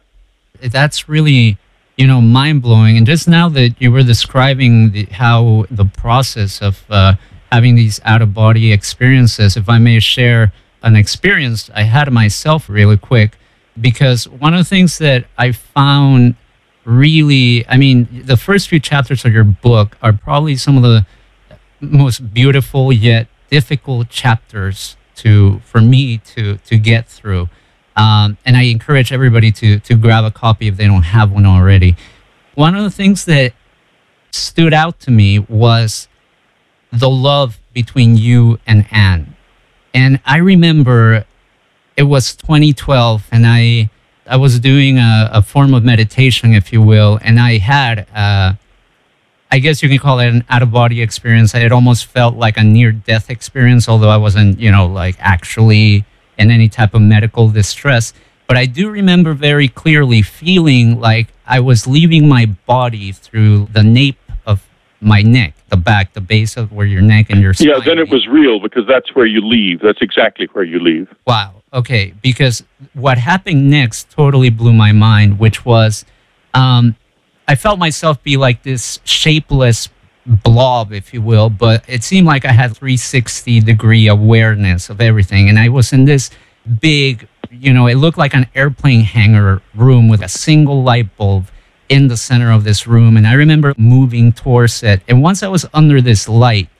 That's 0.60 1.08
really 1.08 1.56
you 1.96 2.06
know 2.06 2.20
mind 2.20 2.60
blowing 2.60 2.98
and 2.98 3.06
just 3.06 3.26
now 3.26 3.48
that 3.48 3.74
you 3.78 3.90
were 3.90 4.02
describing 4.02 4.92
the, 4.92 5.04
how 5.06 5.64
the 5.70 5.86
process 5.86 6.60
of 6.60 6.84
uh, 6.90 7.14
having 7.50 7.74
these 7.74 8.00
out 8.04 8.20
of 8.20 8.32
body 8.32 8.72
experiences 8.72 9.56
if 9.56 9.68
i 9.68 9.76
may 9.76 9.98
share 9.98 10.52
an 10.82 10.96
experience 10.96 11.70
i 11.74 11.82
had 11.82 12.12
myself 12.12 12.68
really 12.68 12.96
quick 12.96 13.36
because 13.80 14.28
one 14.28 14.54
of 14.54 14.58
the 14.58 14.64
things 14.64 14.98
that 14.98 15.24
I 15.38 15.52
found 15.52 16.36
really, 16.84 17.66
I 17.68 17.76
mean, 17.76 18.08
the 18.24 18.36
first 18.36 18.68
few 18.68 18.80
chapters 18.80 19.24
of 19.24 19.32
your 19.32 19.44
book 19.44 19.96
are 20.02 20.12
probably 20.12 20.56
some 20.56 20.76
of 20.76 20.82
the 20.82 21.06
most 21.80 22.32
beautiful 22.32 22.92
yet 22.92 23.26
difficult 23.50 24.08
chapters 24.08 24.96
to 25.16 25.60
for 25.60 25.80
me 25.80 26.18
to 26.18 26.56
to 26.58 26.78
get 26.78 27.08
through. 27.08 27.48
Um, 27.96 28.38
and 28.44 28.56
I 28.56 28.62
encourage 28.62 29.12
everybody 29.12 29.50
to 29.52 29.78
to 29.80 29.94
grab 29.94 30.24
a 30.24 30.30
copy 30.30 30.68
if 30.68 30.76
they 30.76 30.86
don't 30.86 31.02
have 31.02 31.30
one 31.30 31.46
already. 31.46 31.96
One 32.54 32.74
of 32.74 32.82
the 32.82 32.90
things 32.90 33.24
that 33.26 33.52
stood 34.30 34.72
out 34.72 35.00
to 35.00 35.10
me 35.10 35.38
was 35.38 36.08
the 36.92 37.10
love 37.10 37.58
between 37.72 38.16
you 38.16 38.58
and 38.66 38.86
Anne. 38.90 39.29
And 39.94 40.20
I 40.24 40.38
remember 40.38 41.24
it 41.96 42.04
was 42.04 42.36
2012 42.36 43.26
and 43.32 43.46
I 43.46 43.90
I 44.26 44.36
was 44.36 44.60
doing 44.60 44.96
a, 44.98 45.28
a 45.32 45.42
form 45.42 45.74
of 45.74 45.82
meditation, 45.82 46.54
if 46.54 46.72
you 46.72 46.80
will, 46.80 47.18
and 47.22 47.40
I 47.40 47.58
had 47.58 48.06
uh, 48.14 48.54
I 49.52 49.58
guess 49.58 49.82
you 49.82 49.88
can 49.88 49.98
call 49.98 50.20
it 50.20 50.28
an 50.28 50.44
out 50.48 50.62
of 50.62 50.70
body 50.70 51.02
experience. 51.02 51.54
It 51.54 51.72
almost 51.72 52.06
felt 52.06 52.36
like 52.36 52.56
a 52.56 52.62
near 52.62 52.92
death 52.92 53.30
experience, 53.30 53.88
although 53.88 54.08
I 54.08 54.16
wasn't, 54.16 54.60
you 54.60 54.70
know, 54.70 54.86
like 54.86 55.16
actually 55.18 56.04
in 56.38 56.52
any 56.52 56.68
type 56.68 56.94
of 56.94 57.02
medical 57.02 57.48
distress. 57.50 58.12
But 58.46 58.56
I 58.56 58.66
do 58.66 58.90
remember 58.90 59.34
very 59.34 59.66
clearly 59.68 60.22
feeling 60.22 61.00
like 61.00 61.28
I 61.46 61.58
was 61.58 61.86
leaving 61.88 62.28
my 62.28 62.46
body 62.46 63.10
through 63.10 63.66
the 63.72 63.82
nape 63.82 64.18
of 64.46 64.64
my 65.00 65.22
neck, 65.22 65.54
the 65.70 65.76
back, 65.76 66.12
the 66.12 66.20
base 66.20 66.56
of 66.56 66.72
where 66.72 66.86
your 66.86 67.02
neck 67.02 67.30
and 67.30 67.40
your 67.40 67.54
spine. 67.54 67.68
Yeah, 67.68 67.80
then 67.84 67.98
it 67.98 68.10
was 68.10 68.26
real 68.26 68.60
because 68.60 68.86
that's 68.86 69.14
where 69.14 69.26
you 69.26 69.40
leave. 69.40 69.80
That's 69.80 70.02
exactly 70.02 70.48
where 70.52 70.64
you 70.64 70.78
leave. 70.78 71.08
Wow 71.26 71.60
Okay, 71.72 72.14
because 72.20 72.64
what 72.94 73.18
happened 73.18 73.70
next 73.70 74.10
totally 74.10 74.50
blew 74.50 74.72
my 74.72 74.90
mind, 74.90 75.38
which 75.38 75.64
was 75.64 76.04
um, 76.52 76.96
I 77.46 77.54
felt 77.54 77.78
myself 77.78 78.22
be 78.22 78.36
like 78.36 78.64
this 78.64 78.98
shapeless 79.04 79.88
blob, 80.26 80.92
if 80.92 81.14
you 81.14 81.22
will, 81.22 81.48
but 81.48 81.84
it 81.88 82.02
seemed 82.02 82.26
like 82.26 82.44
I 82.44 82.52
had 82.52 82.76
360 82.76 83.60
degree 83.60 84.08
awareness 84.08 84.90
of 84.90 85.00
everything. 85.00 85.48
And 85.48 85.58
I 85.58 85.68
was 85.68 85.92
in 85.92 86.06
this 86.06 86.30
big, 86.80 87.28
you 87.50 87.72
know, 87.72 87.86
it 87.86 87.94
looked 87.94 88.18
like 88.18 88.34
an 88.34 88.46
airplane 88.54 89.02
hangar 89.02 89.62
room 89.74 90.08
with 90.08 90.22
a 90.22 90.28
single 90.28 90.82
light 90.82 91.16
bulb 91.16 91.46
in 91.90 92.08
the 92.08 92.16
center 92.16 92.50
of 92.50 92.64
this 92.64 92.86
room. 92.86 93.18
And 93.18 93.26
I 93.26 93.34
remember 93.34 93.74
moving 93.76 94.32
towards 94.32 94.82
it. 94.82 95.02
And 95.08 95.22
once 95.22 95.42
I 95.42 95.48
was 95.48 95.66
under 95.74 96.00
this 96.00 96.26
light, 96.28 96.70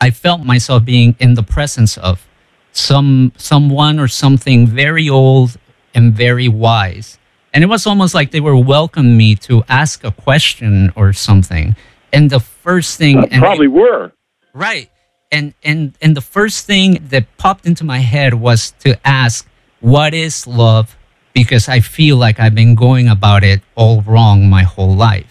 I 0.00 0.10
felt 0.10 0.42
myself 0.42 0.84
being 0.84 1.14
in 1.20 1.34
the 1.34 1.42
presence 1.44 1.96
of 1.96 2.26
some 2.72 3.32
someone 3.36 4.00
or 4.00 4.08
something 4.08 4.66
very 4.66 5.08
old 5.08 5.56
and 5.94 6.12
very 6.12 6.48
wise. 6.48 7.18
And 7.54 7.62
it 7.62 7.68
was 7.68 7.86
almost 7.86 8.14
like 8.14 8.32
they 8.32 8.40
were 8.40 8.56
welcoming 8.56 9.16
me 9.16 9.34
to 9.48 9.62
ask 9.68 10.04
a 10.04 10.10
question 10.10 10.92
or 10.96 11.12
something. 11.12 11.76
And 12.12 12.28
the 12.30 12.40
first 12.40 12.98
thing 12.98 13.18
Uh, 13.18 13.38
probably 13.38 13.68
were. 13.68 14.12
Right. 14.52 14.90
And 15.30 15.54
and 15.62 15.94
and 16.00 16.16
the 16.16 16.22
first 16.22 16.66
thing 16.66 16.98
that 17.10 17.24
popped 17.36 17.66
into 17.66 17.84
my 17.84 17.98
head 17.98 18.34
was 18.34 18.72
to 18.80 18.98
ask, 19.04 19.46
what 19.80 20.14
is 20.14 20.46
love? 20.46 20.95
Because 21.36 21.68
I 21.68 21.80
feel 21.80 22.16
like 22.16 22.40
I've 22.40 22.54
been 22.54 22.74
going 22.74 23.08
about 23.08 23.44
it 23.44 23.60
all 23.74 24.00
wrong 24.00 24.48
my 24.48 24.62
whole 24.62 24.94
life. 24.96 25.30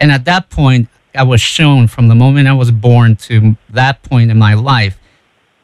And 0.00 0.10
at 0.10 0.24
that 0.24 0.48
point, 0.48 0.88
I 1.14 1.24
was 1.24 1.42
shown 1.42 1.88
from 1.88 2.08
the 2.08 2.14
moment 2.14 2.48
I 2.48 2.54
was 2.54 2.70
born 2.70 3.16
to 3.28 3.54
that 3.68 4.02
point 4.02 4.30
in 4.30 4.38
my 4.38 4.54
life, 4.54 4.98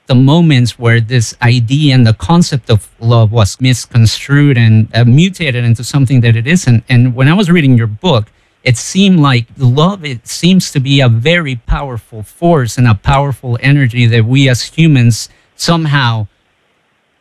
the 0.04 0.14
moments 0.14 0.78
where 0.78 1.00
this 1.00 1.34
idea 1.40 1.94
and 1.94 2.06
the 2.06 2.12
concept 2.12 2.68
of 2.68 2.90
love 3.00 3.32
was 3.32 3.58
misconstrued 3.62 4.58
and 4.58 4.94
uh, 4.94 5.06
mutated 5.06 5.64
into 5.64 5.82
something 5.82 6.20
that 6.20 6.36
it 6.36 6.46
isn't. 6.46 6.84
And 6.90 7.14
when 7.14 7.28
I 7.28 7.32
was 7.32 7.50
reading 7.50 7.78
your 7.78 7.86
book, 7.86 8.30
it 8.64 8.76
seemed 8.76 9.20
like 9.20 9.46
love 9.56 10.04
it 10.04 10.28
seems 10.28 10.70
to 10.72 10.80
be 10.80 11.00
a 11.00 11.08
very 11.08 11.56
powerful 11.56 12.22
force 12.22 12.76
and 12.76 12.86
a 12.86 12.94
powerful 12.94 13.56
energy 13.62 14.04
that 14.04 14.26
we 14.26 14.50
as 14.50 14.64
humans 14.64 15.30
somehow 15.56 16.26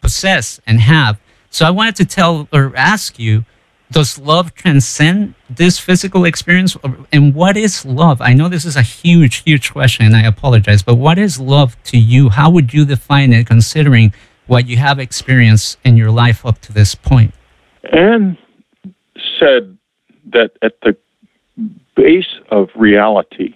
possess 0.01 0.59
and 0.67 0.81
have 0.81 1.17
so 1.49 1.65
i 1.65 1.69
wanted 1.69 1.95
to 1.95 2.05
tell 2.05 2.47
or 2.51 2.73
ask 2.75 3.19
you 3.19 3.45
does 3.89 4.19
love 4.19 4.53
transcend 4.53 5.33
this 5.49 5.79
physical 5.79 6.25
experience? 6.25 6.75
And 7.13 7.33
what 7.33 7.55
is 7.55 7.85
love? 7.85 8.19
I 8.19 8.33
know 8.33 8.49
this 8.49 8.65
is 8.65 8.75
a 8.75 8.81
huge 8.81 9.43
huge 9.43 9.71
question 9.71 10.05
and 10.05 10.13
i 10.15 10.23
apologize 10.23 10.83
but 10.83 10.95
what 10.95 11.17
is 11.17 11.39
love 11.39 11.81
to 11.85 11.97
you? 11.97 12.29
How 12.29 12.49
would 12.49 12.73
you 12.73 12.85
define 12.85 13.31
it 13.31 13.47
considering 13.47 14.13
what 14.47 14.67
you 14.67 14.77
have 14.77 14.99
experienced 14.99 15.77
in 15.83 15.97
your 15.97 16.11
life 16.11 16.45
up 16.45 16.59
to 16.61 16.73
this 16.73 16.95
point? 16.95 17.33
Anne 17.93 18.37
said 19.39 19.77
that 20.33 20.51
at 20.61 20.79
the 20.81 20.95
base 21.95 22.39
of 22.49 22.69
reality, 22.75 23.55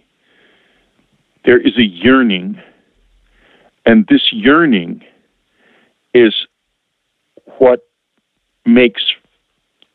there 1.46 1.60
is 1.60 1.78
a 1.78 1.84
yearning, 1.84 2.62
and 3.86 4.06
this 4.08 4.32
yearning 4.32 5.04
is 6.14 6.34
what 7.62 7.88
makes 8.65 9.04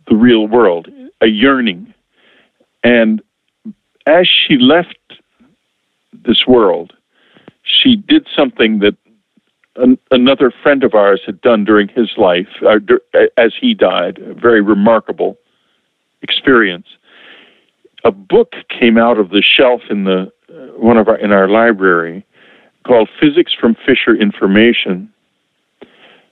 the 0.07 0.14
real 0.14 0.46
world 0.46 0.87
a 1.20 1.26
yearning. 1.26 1.92
And 2.85 3.20
as 4.07 4.29
she 4.29 4.57
left 4.57 4.96
this 6.12 6.46
world, 6.46 6.92
she 7.64 7.96
did 7.96 8.29
something 8.37 8.79
that 8.79 8.96
an, 9.74 9.98
another 10.12 10.52
friend 10.62 10.85
of 10.85 10.94
ours 10.94 11.20
had 11.26 11.40
done 11.40 11.64
during 11.64 11.88
his 11.88 12.12
life, 12.16 12.46
uh, 12.64 12.79
as 13.37 13.52
he 13.61 13.74
died, 13.74 14.18
a 14.18 14.33
very 14.33 14.61
remarkable 14.61 15.37
experience. 16.22 16.87
A 18.05 18.12
book 18.12 18.55
came 18.68 18.96
out 18.96 19.18
of 19.18 19.31
the 19.31 19.42
shelf 19.42 19.81
in 19.90 20.05
the 20.05 20.31
uh, 20.48 20.79
one 20.79 20.98
of 20.98 21.09
our 21.09 21.16
in 21.16 21.33
our 21.33 21.48
library 21.48 22.24
called 22.87 23.09
Physics 23.20 23.52
from 23.52 23.74
Fisher 23.74 24.14
Information. 24.14 25.12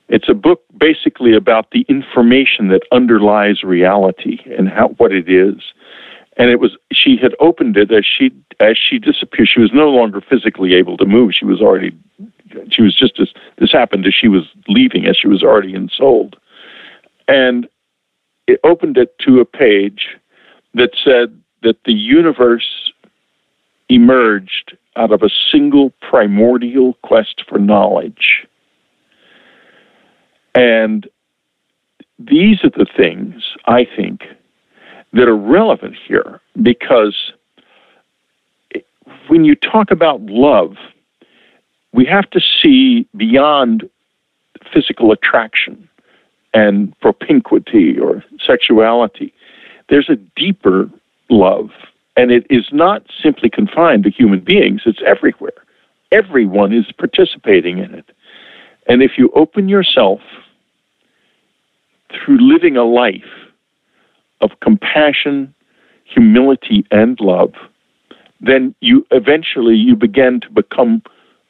It's 0.08 0.28
a 0.28 0.34
book 0.34 0.62
basically 0.78 1.34
about 1.34 1.70
the 1.70 1.86
information 1.88 2.68
that 2.68 2.82
underlies 2.92 3.62
reality 3.62 4.38
and 4.56 4.68
how 4.68 4.88
what 4.98 5.12
it 5.12 5.28
is. 5.28 5.62
And 6.36 6.50
it 6.50 6.60
was 6.60 6.76
she 6.92 7.16
had 7.16 7.34
opened 7.40 7.76
it 7.76 7.92
as 7.92 8.04
she 8.04 8.30
as 8.60 8.76
she 8.76 8.98
disappeared. 8.98 9.48
She 9.48 9.60
was 9.60 9.72
no 9.72 9.88
longer 9.88 10.20
physically 10.20 10.74
able 10.74 10.96
to 10.98 11.06
move. 11.06 11.32
She 11.34 11.44
was 11.44 11.60
already 11.60 11.96
she 12.70 12.82
was 12.82 12.94
just 12.94 13.18
as 13.20 13.28
this 13.58 13.72
happened 13.72 14.06
as 14.06 14.14
she 14.14 14.28
was 14.28 14.44
leaving, 14.68 15.06
as 15.06 15.16
she 15.16 15.28
was 15.28 15.42
already 15.42 15.74
ensouled. 15.74 16.36
And 17.28 17.68
it 18.46 18.60
opened 18.64 18.98
it 18.98 19.18
to 19.20 19.40
a 19.40 19.44
page 19.44 20.16
that 20.74 20.90
said 21.02 21.40
that 21.62 21.82
the 21.84 21.92
universe 21.92 22.92
emerged 23.88 24.76
out 24.96 25.12
of 25.12 25.22
a 25.22 25.30
single 25.50 25.92
primordial 26.00 26.94
quest 27.02 27.42
for 27.48 27.58
knowledge. 27.58 28.46
And 30.54 31.08
these 32.18 32.62
are 32.64 32.70
the 32.70 32.86
things, 32.96 33.42
I 33.66 33.84
think, 33.84 34.24
that 35.12 35.28
are 35.28 35.36
relevant 35.36 35.96
here 36.06 36.40
because 36.62 37.32
when 39.28 39.44
you 39.44 39.54
talk 39.54 39.90
about 39.90 40.20
love, 40.22 40.76
we 41.92 42.04
have 42.04 42.28
to 42.30 42.40
see 42.40 43.06
beyond 43.16 43.88
physical 44.72 45.12
attraction 45.12 45.88
and 46.52 46.98
propinquity 47.00 47.98
or 47.98 48.24
sexuality. 48.44 49.32
There's 49.88 50.08
a 50.08 50.16
deeper 50.36 50.88
love, 51.28 51.70
and 52.16 52.30
it 52.30 52.46
is 52.50 52.66
not 52.72 53.04
simply 53.22 53.50
confined 53.50 54.04
to 54.04 54.10
human 54.10 54.40
beings, 54.40 54.82
it's 54.86 55.02
everywhere. 55.04 55.52
Everyone 56.12 56.72
is 56.72 56.86
participating 56.92 57.78
in 57.78 57.94
it. 57.94 58.10
And 58.86 59.02
if 59.02 59.12
you 59.18 59.30
open 59.34 59.68
yourself 59.68 60.20
through 62.10 62.38
living 62.40 62.76
a 62.76 62.84
life 62.84 63.22
of 64.40 64.50
compassion, 64.60 65.54
humility, 66.04 66.84
and 66.90 67.18
love, 67.20 67.54
then 68.40 68.74
you 68.80 69.06
eventually 69.10 69.74
you 69.74 69.96
begin 69.96 70.40
to 70.40 70.50
become 70.50 71.02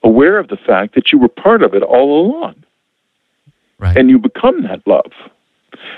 aware 0.02 0.38
of 0.38 0.48
the 0.48 0.56
fact 0.56 0.94
that 0.94 1.12
you 1.12 1.18
were 1.18 1.28
part 1.28 1.62
of 1.62 1.74
it 1.74 1.82
all 1.82 2.26
along. 2.26 2.54
Right. 3.78 3.96
And 3.96 4.08
you 4.08 4.18
become 4.18 4.62
that 4.62 4.86
love. 4.86 5.12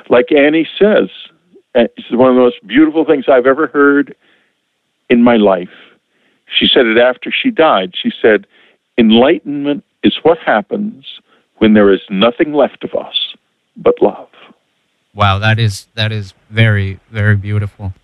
Like 0.08 0.32
Annie 0.32 0.68
says, 0.78 1.10
and 1.74 1.88
this 1.96 2.06
one 2.10 2.30
of 2.30 2.36
the 2.36 2.40
most 2.40 2.66
beautiful 2.66 3.04
things 3.04 3.26
I've 3.28 3.46
ever 3.46 3.66
heard 3.66 4.16
in 5.10 5.22
my 5.22 5.36
life. 5.36 5.68
She 6.46 6.66
said 6.66 6.86
it 6.86 6.98
after 6.98 7.30
she 7.30 7.50
died. 7.50 7.92
She 8.00 8.10
said, 8.22 8.46
Enlightenment 8.96 9.84
is 10.02 10.16
what 10.22 10.38
happens 10.38 11.04
when 11.58 11.74
there 11.74 11.92
is 11.92 12.00
nothing 12.08 12.54
left 12.54 12.82
of 12.82 12.94
us 12.94 13.34
but 13.76 14.00
love. 14.00 14.25
Wow, 15.16 15.38
that 15.38 15.58
is 15.58 15.86
that 15.94 16.12
is 16.12 16.34
very 16.50 17.00
very 17.10 17.36
beautiful. 17.36 17.94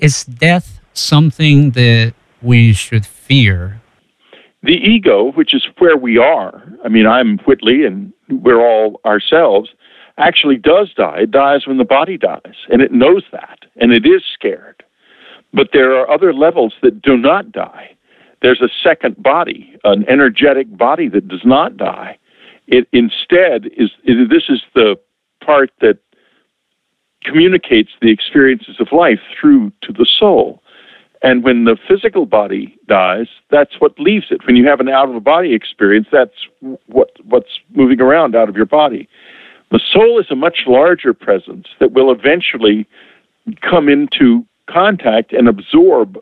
Is 0.00 0.24
death 0.24 0.80
something 0.92 1.70
that 1.70 2.14
we 2.42 2.72
should 2.72 3.06
fear? 3.06 3.80
The 4.64 4.74
ego, 4.74 5.30
which 5.32 5.54
is 5.54 5.64
where 5.78 5.96
we 5.96 6.18
are, 6.18 6.64
I 6.84 6.88
mean, 6.88 7.06
I'm 7.06 7.38
Whitley 7.46 7.84
and 7.84 8.12
we're 8.28 8.60
all 8.60 9.00
ourselves, 9.04 9.70
actually 10.18 10.56
does 10.56 10.92
die. 10.94 11.20
It 11.20 11.30
dies 11.30 11.64
when 11.64 11.78
the 11.78 11.84
body 11.84 12.18
dies, 12.18 12.56
and 12.68 12.82
it 12.82 12.90
knows 12.90 13.22
that, 13.30 13.60
and 13.76 13.92
it 13.92 14.04
is 14.04 14.22
scared. 14.34 14.82
But 15.54 15.68
there 15.72 15.96
are 15.96 16.10
other 16.10 16.34
levels 16.34 16.74
that 16.82 17.00
do 17.00 17.16
not 17.16 17.52
die. 17.52 17.96
There's 18.42 18.60
a 18.60 18.68
second 18.82 19.22
body, 19.22 19.76
an 19.84 20.04
energetic 20.08 20.76
body 20.76 21.08
that 21.08 21.28
does 21.28 21.44
not 21.44 21.76
die. 21.76 22.18
It 22.66 22.88
instead 22.92 23.66
is, 23.76 23.90
it, 24.02 24.28
this 24.28 24.44
is 24.48 24.60
the 24.74 24.96
part 25.40 25.70
that 25.80 25.98
communicates 27.24 27.90
the 28.00 28.10
experiences 28.10 28.76
of 28.80 28.88
life 28.92 29.20
through 29.38 29.72
to 29.82 29.92
the 29.92 30.06
soul. 30.06 30.62
And 31.22 31.42
when 31.42 31.64
the 31.64 31.76
physical 31.88 32.26
body 32.26 32.78
dies, 32.86 33.26
that's 33.50 33.80
what 33.80 33.98
leaves 33.98 34.26
it. 34.30 34.46
When 34.46 34.54
you 34.54 34.66
have 34.68 34.80
an 34.80 34.88
out 34.88 35.12
of 35.12 35.24
body 35.24 35.52
experience, 35.52 36.06
that's 36.12 36.46
what 36.86 37.10
what's 37.24 37.58
moving 37.74 38.00
around 38.00 38.36
out 38.36 38.48
of 38.48 38.56
your 38.56 38.66
body. 38.66 39.08
The 39.70 39.80
soul 39.92 40.20
is 40.20 40.26
a 40.30 40.36
much 40.36 40.64
larger 40.66 41.12
presence 41.12 41.66
that 41.80 41.92
will 41.92 42.12
eventually 42.12 42.86
come 43.60 43.88
into 43.88 44.46
contact 44.66 45.32
and 45.32 45.48
absorb 45.48 46.18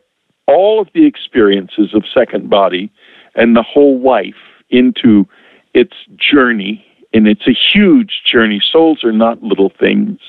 all 0.47 0.81
of 0.81 0.87
the 0.93 1.05
experiences 1.05 1.93
of 1.93 2.03
second 2.11 2.49
body 2.49 2.91
and 3.35 3.55
the 3.55 3.63
whole 3.63 4.01
life 4.01 4.35
into 4.69 5.27
its 5.73 5.93
journey. 6.15 6.83
And 7.13 7.27
it's 7.27 7.47
a 7.47 7.53
huge 7.53 8.23
journey. 8.25 8.61
Souls 8.71 9.03
are 9.03 9.11
not 9.11 9.43
little 9.43 9.71
things. 9.79 10.19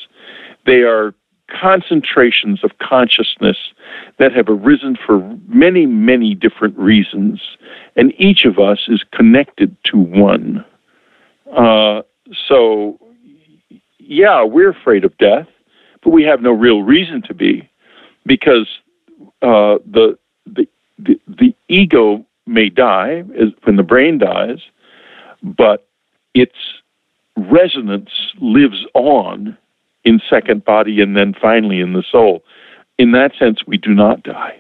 They 0.69 0.83
are 0.83 1.15
concentrations 1.49 2.63
of 2.63 2.77
consciousness 2.77 3.57
that 4.19 4.35
have 4.35 4.51
arisen 4.51 4.99
for 5.07 5.19
many, 5.47 5.87
many 5.87 6.35
different 6.35 6.79
reasons, 6.79 7.41
and 7.97 8.13
each 8.19 8.45
of 8.45 8.59
us 8.59 8.81
is 8.87 9.03
connected 9.11 9.75
to 9.85 9.97
one. 9.97 10.63
Uh, 11.57 12.03
so, 12.47 13.01
yeah, 13.99 14.45
we're 14.45 14.69
afraid 14.69 15.07
of 15.07 15.17
death, 15.17 15.49
but 16.05 16.11
we 16.11 16.23
have 16.25 16.43
no 16.43 16.53
real 16.53 16.83
reason 16.83 17.23
to 17.23 17.33
be 17.33 17.67
because 18.27 18.69
uh, 19.41 19.79
the, 19.91 20.19
the, 20.45 20.69
the, 20.99 21.19
the 21.27 21.57
ego 21.69 22.27
may 22.47 22.69
die 22.69 23.23
when 23.65 23.77
the 23.77 23.83
brain 23.83 24.19
dies, 24.19 24.61
but 25.43 25.89
its 26.35 26.59
resonance 27.39 28.11
lives 28.39 28.85
on 28.93 29.57
in 30.09 30.21
second 30.31 30.65
body 30.65 31.03
and 31.03 31.15
then 31.15 31.35
finally 31.41 31.81
in 31.81 31.93
the 31.93 32.03
soul. 32.11 32.43
In 32.97 33.13
that 33.13 33.33
sense, 33.39 33.59
we 33.67 33.77
do 33.77 33.95
not 33.95 34.23
die. 34.23 34.59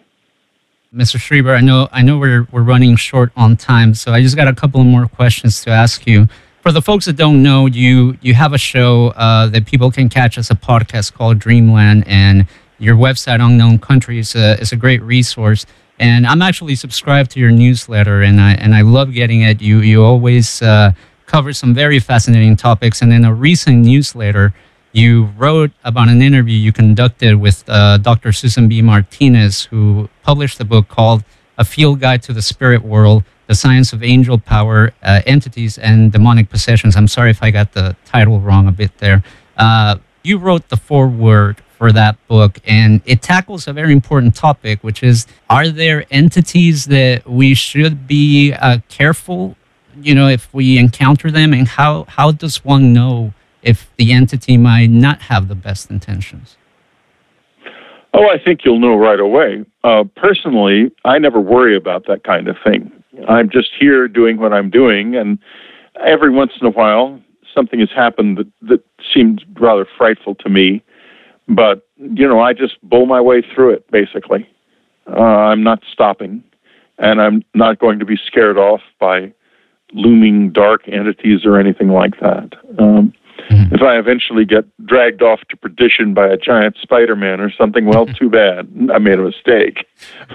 Mr. 0.94 1.16
Strieber, 1.16 1.56
I 1.56 1.60
know 1.60 1.88
I 1.92 2.02
know 2.02 2.18
we're 2.18 2.46
we're 2.52 2.62
running 2.62 2.96
short 2.96 3.30
on 3.36 3.56
time, 3.56 3.94
so 3.94 4.12
I 4.12 4.22
just 4.22 4.36
got 4.36 4.48
a 4.48 4.54
couple 4.54 4.82
more 4.84 5.06
questions 5.06 5.62
to 5.64 5.70
ask 5.70 6.06
you. 6.06 6.28
For 6.62 6.72
the 6.72 6.82
folks 6.82 7.04
that 7.06 7.16
don't 7.16 7.42
know, 7.42 7.66
you 7.66 8.16
you 8.22 8.34
have 8.34 8.52
a 8.52 8.58
show 8.58 9.08
uh, 9.08 9.48
that 9.48 9.66
people 9.66 9.90
can 9.90 10.08
catch 10.08 10.38
as 10.38 10.50
a 10.50 10.54
podcast 10.54 11.14
called 11.14 11.38
Dreamland, 11.38 12.04
and 12.06 12.46
your 12.78 12.96
website 12.96 13.40
Unknown 13.44 13.78
Country 13.78 14.18
is 14.18 14.34
a 14.34 14.58
is 14.60 14.72
a 14.72 14.76
great 14.76 15.02
resource. 15.02 15.66
And 16.00 16.26
I'm 16.26 16.42
actually 16.42 16.76
subscribed 16.76 17.32
to 17.32 17.40
your 17.40 17.50
newsletter, 17.50 18.22
and 18.22 18.40
I 18.40 18.52
and 18.52 18.74
I 18.74 18.82
love 18.82 19.12
getting 19.12 19.42
it. 19.42 19.60
You 19.60 19.80
you 19.80 20.02
always 20.04 20.62
uh, 20.62 20.92
cover 21.26 21.52
some 21.52 21.74
very 21.74 21.98
fascinating 21.98 22.56
topics, 22.56 23.02
and 23.02 23.12
in 23.12 23.24
a 23.24 23.34
recent 23.34 23.84
newsletter 23.84 24.54
you 24.92 25.24
wrote 25.36 25.70
about 25.84 26.08
an 26.08 26.22
interview 26.22 26.56
you 26.56 26.72
conducted 26.72 27.36
with 27.36 27.64
uh, 27.68 27.98
Dr. 27.98 28.32
Susan 28.32 28.68
B. 28.68 28.82
Martinez, 28.82 29.64
who 29.64 30.08
published 30.22 30.60
a 30.60 30.64
book 30.64 30.88
called 30.88 31.24
A 31.58 31.64
Field 31.64 32.00
Guide 32.00 32.22
to 32.22 32.32
the 32.32 32.42
Spirit 32.42 32.82
World 32.82 33.24
The 33.46 33.54
Science 33.54 33.92
of 33.92 34.02
Angel 34.02 34.38
Power, 34.38 34.92
uh, 35.02 35.20
Entities, 35.26 35.78
and 35.78 36.10
Demonic 36.10 36.48
Possessions. 36.48 36.96
I'm 36.96 37.08
sorry 37.08 37.30
if 37.30 37.42
I 37.42 37.50
got 37.50 37.72
the 37.72 37.96
title 38.04 38.40
wrong 38.40 38.66
a 38.66 38.72
bit 38.72 38.96
there. 38.98 39.22
Uh, 39.56 39.96
you 40.22 40.38
wrote 40.38 40.68
the 40.68 40.76
foreword 40.76 41.60
for 41.76 41.92
that 41.92 42.16
book, 42.26 42.58
and 42.66 43.00
it 43.04 43.22
tackles 43.22 43.68
a 43.68 43.72
very 43.72 43.92
important 43.92 44.34
topic, 44.34 44.82
which 44.82 45.02
is 45.02 45.26
are 45.48 45.68
there 45.68 46.04
entities 46.10 46.86
that 46.86 47.28
we 47.28 47.54
should 47.54 48.06
be 48.06 48.52
uh, 48.52 48.78
careful, 48.88 49.56
you 50.00 50.14
know, 50.14 50.28
if 50.28 50.52
we 50.52 50.76
encounter 50.78 51.30
them, 51.30 51.52
and 51.52 51.68
how, 51.68 52.04
how 52.04 52.32
does 52.32 52.64
one 52.64 52.92
know? 52.92 53.32
If 53.62 53.90
the 53.96 54.12
entity 54.12 54.56
might 54.56 54.90
not 54.90 55.22
have 55.22 55.48
the 55.48 55.54
best 55.54 55.90
intentions? 55.90 56.56
Oh, 58.14 58.28
I 58.28 58.38
think 58.42 58.64
you'll 58.64 58.80
know 58.80 58.96
right 58.96 59.20
away. 59.20 59.64
Uh, 59.84 60.04
personally, 60.16 60.90
I 61.04 61.18
never 61.18 61.40
worry 61.40 61.76
about 61.76 62.06
that 62.06 62.24
kind 62.24 62.48
of 62.48 62.56
thing. 62.64 62.90
I'm 63.28 63.50
just 63.50 63.70
here 63.78 64.08
doing 64.08 64.38
what 64.38 64.52
I'm 64.52 64.70
doing, 64.70 65.16
and 65.16 65.38
every 66.04 66.30
once 66.30 66.52
in 66.60 66.66
a 66.66 66.70
while, 66.70 67.20
something 67.54 67.80
has 67.80 67.90
happened 67.94 68.38
that, 68.38 68.46
that 68.62 68.84
seemed 69.12 69.44
rather 69.60 69.86
frightful 69.96 70.34
to 70.36 70.48
me. 70.48 70.82
But, 71.48 71.86
you 71.96 72.28
know, 72.28 72.40
I 72.40 72.52
just 72.52 72.80
bowl 72.82 73.06
my 73.06 73.20
way 73.20 73.42
through 73.42 73.70
it, 73.70 73.90
basically. 73.90 74.48
Uh, 75.06 75.20
I'm 75.20 75.62
not 75.62 75.82
stopping, 75.90 76.42
and 76.98 77.20
I'm 77.20 77.42
not 77.54 77.78
going 77.78 77.98
to 77.98 78.04
be 78.04 78.18
scared 78.26 78.58
off 78.58 78.82
by 79.00 79.32
looming 79.92 80.50
dark 80.50 80.86
entities 80.86 81.46
or 81.46 81.58
anything 81.58 81.88
like 81.88 82.20
that. 82.20 82.52
Um, 82.78 83.14
Mm-hmm. 83.50 83.74
If 83.74 83.82
I 83.82 83.98
eventually 83.98 84.44
get 84.44 84.64
dragged 84.86 85.22
off 85.22 85.40
to 85.50 85.56
perdition 85.56 86.14
by 86.14 86.28
a 86.28 86.36
giant 86.36 86.76
Spider-Man 86.82 87.40
or 87.40 87.50
something, 87.50 87.86
well, 87.86 88.06
mm-hmm. 88.06 88.14
too 88.14 88.30
bad. 88.30 88.68
I 88.92 88.98
made 88.98 89.18
a 89.18 89.22
mistake. 89.22 89.86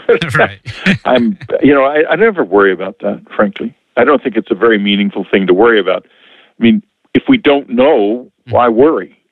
right. 0.36 0.60
I'm, 1.06 1.38
you 1.62 1.74
know, 1.74 1.84
I, 1.84 2.10
I 2.10 2.16
never 2.16 2.44
worry 2.44 2.74
about 2.74 3.00
that. 3.00 3.24
Frankly, 3.36 3.76
I 3.98 4.04
don't 4.04 4.24
think 4.24 4.38
it's 4.38 4.52
a 4.52 4.56
very 4.56 4.78
meaningful 4.78 5.26
thing 5.32 5.48
to 5.48 5.54
worry 5.54 5.80
about. 5.80 6.06
I 6.60 6.64
mean, 6.64 6.84
if 7.14 7.24
we 7.28 7.38
don't 7.38 7.70
know, 7.70 8.32
why 8.50 8.68
mm-hmm. 8.68 8.78
worry? 8.78 9.24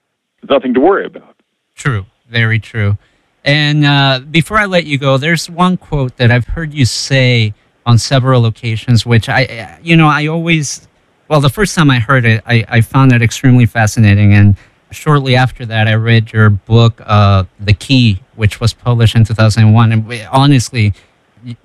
There's 0.41 0.49
nothing 0.49 0.73
to 0.75 0.79
worry 0.79 1.05
about. 1.05 1.35
True. 1.75 2.05
Very 2.29 2.59
true. 2.59 2.97
And 3.43 3.85
uh, 3.85 4.21
before 4.29 4.57
I 4.57 4.65
let 4.65 4.85
you 4.85 4.97
go, 4.97 5.17
there's 5.17 5.49
one 5.49 5.77
quote 5.77 6.17
that 6.17 6.31
I've 6.31 6.45
heard 6.45 6.73
you 6.73 6.85
say 6.85 7.53
on 7.85 7.97
several 7.97 8.45
occasions, 8.45 9.05
which 9.05 9.27
I, 9.27 9.79
you 9.81 9.97
know, 9.97 10.07
I 10.07 10.27
always 10.27 10.87
well, 11.31 11.39
the 11.39 11.47
first 11.47 11.75
time 11.75 11.89
I 11.89 11.99
heard 11.99 12.25
it, 12.25 12.43
I, 12.45 12.65
I 12.67 12.81
found 12.81 13.13
it 13.13 13.21
extremely 13.21 13.65
fascinating. 13.65 14.33
And 14.33 14.57
shortly 14.91 15.37
after 15.37 15.65
that, 15.65 15.87
I 15.87 15.93
read 15.93 16.33
your 16.33 16.49
book, 16.49 16.99
uh, 17.05 17.45
The 17.57 17.71
Key, 17.73 18.21
which 18.35 18.59
was 18.59 18.73
published 18.73 19.15
in 19.15 19.23
2001. 19.23 19.93
And 19.93 20.27
honestly, 20.29 20.93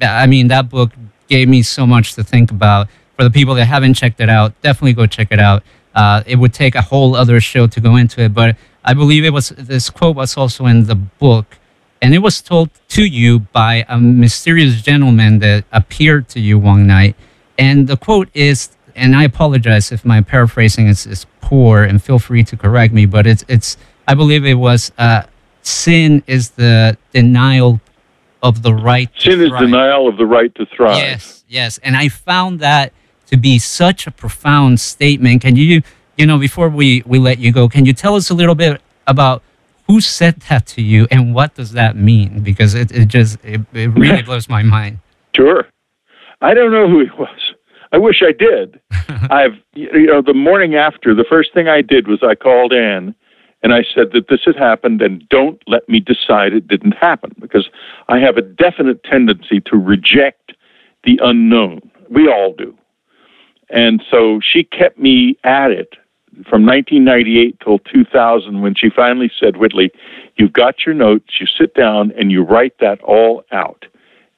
I 0.00 0.28
mean, 0.28 0.46
that 0.48 0.70
book 0.70 0.92
gave 1.26 1.48
me 1.48 1.64
so 1.64 1.84
much 1.84 2.14
to 2.14 2.22
think 2.22 2.52
about. 2.52 2.86
For 3.16 3.24
the 3.24 3.30
people 3.30 3.56
that 3.56 3.64
haven't 3.64 3.94
checked 3.94 4.20
it 4.20 4.28
out, 4.28 4.52
definitely 4.62 4.92
go 4.92 5.04
check 5.04 5.32
it 5.32 5.40
out. 5.40 5.64
Uh, 5.96 6.22
it 6.26 6.36
would 6.36 6.54
take 6.54 6.76
a 6.76 6.82
whole 6.82 7.16
other 7.16 7.40
show 7.40 7.66
to 7.66 7.80
go 7.80 7.96
into 7.96 8.20
it, 8.20 8.32
but 8.32 8.56
I 8.84 8.94
believe 8.94 9.24
it 9.24 9.32
was 9.32 9.48
this 9.48 9.90
quote 9.90 10.14
was 10.14 10.36
also 10.36 10.66
in 10.66 10.84
the 10.84 10.94
book, 10.94 11.56
and 12.00 12.14
it 12.14 12.18
was 12.18 12.40
told 12.40 12.70
to 12.90 13.04
you 13.04 13.40
by 13.40 13.84
a 13.88 13.98
mysterious 13.98 14.80
gentleman 14.82 15.40
that 15.40 15.64
appeared 15.72 16.28
to 16.28 16.40
you 16.40 16.56
one 16.56 16.86
night. 16.86 17.16
And 17.58 17.88
the 17.88 17.96
quote 17.96 18.28
is 18.34 18.75
and 18.96 19.14
I 19.14 19.24
apologize 19.24 19.92
if 19.92 20.04
my 20.04 20.20
paraphrasing 20.20 20.88
is, 20.88 21.06
is 21.06 21.26
poor, 21.40 21.82
and 21.82 22.02
feel 22.02 22.18
free 22.18 22.42
to 22.44 22.56
correct 22.56 22.92
me. 22.92 23.06
But 23.06 23.26
it's 23.26 23.44
it's 23.48 23.76
I 24.08 24.14
believe 24.14 24.44
it 24.44 24.54
was 24.54 24.90
uh, 24.98 25.22
sin 25.62 26.22
is 26.26 26.50
the 26.50 26.96
denial 27.12 27.80
of 28.42 28.62
the 28.62 28.74
right. 28.74 29.10
Sin 29.18 29.40
is 29.40 29.50
denial 29.50 30.08
of 30.08 30.16
the 30.16 30.26
right 30.26 30.54
to 30.56 30.66
thrive. 30.66 30.96
Yes, 30.96 31.44
yes, 31.48 31.78
and 31.78 31.96
I 31.96 32.08
found 32.08 32.60
that 32.60 32.92
to 33.26 33.36
be 33.36 33.58
such 33.58 34.06
a 34.06 34.10
profound 34.10 34.80
statement. 34.80 35.42
Can 35.42 35.56
you 35.56 35.82
you 36.16 36.26
know 36.26 36.38
before 36.38 36.68
we 36.68 37.02
we 37.06 37.18
let 37.18 37.38
you 37.38 37.52
go, 37.52 37.68
can 37.68 37.86
you 37.86 37.92
tell 37.92 38.16
us 38.16 38.30
a 38.30 38.34
little 38.34 38.54
bit 38.54 38.80
about 39.06 39.42
who 39.86 40.00
said 40.00 40.40
that 40.48 40.66
to 40.66 40.82
you 40.82 41.06
and 41.10 41.34
what 41.34 41.54
does 41.54 41.72
that 41.72 41.96
mean? 41.96 42.40
Because 42.40 42.74
it, 42.74 42.90
it 42.90 43.06
just 43.06 43.38
it, 43.44 43.60
it 43.72 43.88
really 43.88 44.22
blows 44.30 44.48
my 44.48 44.62
mind. 44.62 44.98
Sure. 45.34 45.66
I 46.40 46.54
don't 46.54 46.72
know 46.72 46.88
who 46.88 47.00
it 47.00 47.16
was. 47.18 47.54
I 47.96 47.98
wish 47.98 48.22
I 48.22 48.32
did. 48.32 48.78
I've, 49.30 49.54
you 49.72 50.06
know, 50.06 50.20
the 50.20 50.34
morning 50.34 50.74
after, 50.74 51.14
the 51.14 51.24
first 51.26 51.54
thing 51.54 51.66
I 51.66 51.80
did 51.80 52.06
was 52.08 52.22
I 52.22 52.34
called 52.34 52.74
Anne 52.74 53.14
and 53.62 53.72
I 53.72 53.84
said 53.94 54.12
that 54.12 54.28
this 54.28 54.40
had 54.44 54.54
happened 54.54 55.00
and 55.00 55.26
don't 55.30 55.62
let 55.66 55.88
me 55.88 56.00
decide 56.00 56.52
it 56.52 56.68
didn't 56.68 56.92
happen 56.92 57.34
because 57.40 57.70
I 58.08 58.18
have 58.18 58.36
a 58.36 58.42
definite 58.42 59.02
tendency 59.02 59.62
to 59.64 59.78
reject 59.78 60.52
the 61.04 61.18
unknown. 61.22 61.90
We 62.10 62.28
all 62.28 62.52
do. 62.52 62.76
And 63.70 64.04
so 64.10 64.40
she 64.42 64.62
kept 64.62 64.98
me 64.98 65.38
at 65.42 65.70
it 65.70 65.94
from 66.50 66.66
1998 66.66 67.60
till 67.64 67.78
2000 67.78 68.60
when 68.60 68.74
she 68.74 68.90
finally 68.90 69.32
said, 69.40 69.56
Whitley, 69.56 69.90
you've 70.36 70.52
got 70.52 70.84
your 70.84 70.94
notes, 70.94 71.40
you 71.40 71.46
sit 71.46 71.72
down 71.72 72.12
and 72.18 72.30
you 72.30 72.42
write 72.42 72.74
that 72.80 73.00
all 73.00 73.42
out. 73.52 73.86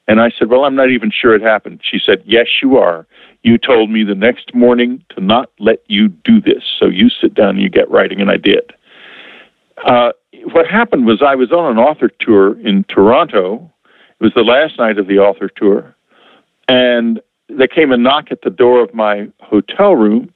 And 0.09 0.19
I 0.19 0.31
said, 0.37 0.49
Well, 0.49 0.65
I'm 0.65 0.75
not 0.75 0.89
even 0.89 1.11
sure 1.11 1.35
it 1.35 1.41
happened. 1.43 1.81
She 1.83 1.99
said, 2.03 2.23
Yes, 2.25 2.47
you 2.63 2.77
are. 2.77 3.05
You 3.43 3.57
told 3.57 3.89
me 3.89 4.03
the 4.03 4.15
next 4.15 4.53
morning 4.53 5.03
to 5.15 5.21
not 5.21 5.49
let 5.59 5.81
you 5.87 6.09
do 6.09 6.41
this. 6.41 6.63
So 6.79 6.87
you 6.87 7.09
sit 7.09 7.33
down 7.33 7.51
and 7.51 7.61
you 7.61 7.69
get 7.69 7.89
writing, 7.89 8.19
and 8.19 8.29
I 8.29 8.37
did. 8.37 8.73
Uh, 9.85 10.11
what 10.53 10.67
happened 10.67 11.05
was 11.05 11.21
I 11.21 11.35
was 11.35 11.51
on 11.51 11.71
an 11.71 11.77
author 11.77 12.09
tour 12.19 12.59
in 12.59 12.83
Toronto. 12.85 13.71
It 14.19 14.23
was 14.23 14.33
the 14.35 14.43
last 14.43 14.77
night 14.77 14.97
of 14.97 15.07
the 15.07 15.19
author 15.19 15.49
tour. 15.49 15.95
And 16.67 17.21
there 17.47 17.67
came 17.67 17.91
a 17.91 17.97
knock 17.97 18.31
at 18.31 18.41
the 18.41 18.49
door 18.49 18.83
of 18.83 18.93
my 18.93 19.29
hotel 19.39 19.95
room. 19.95 20.31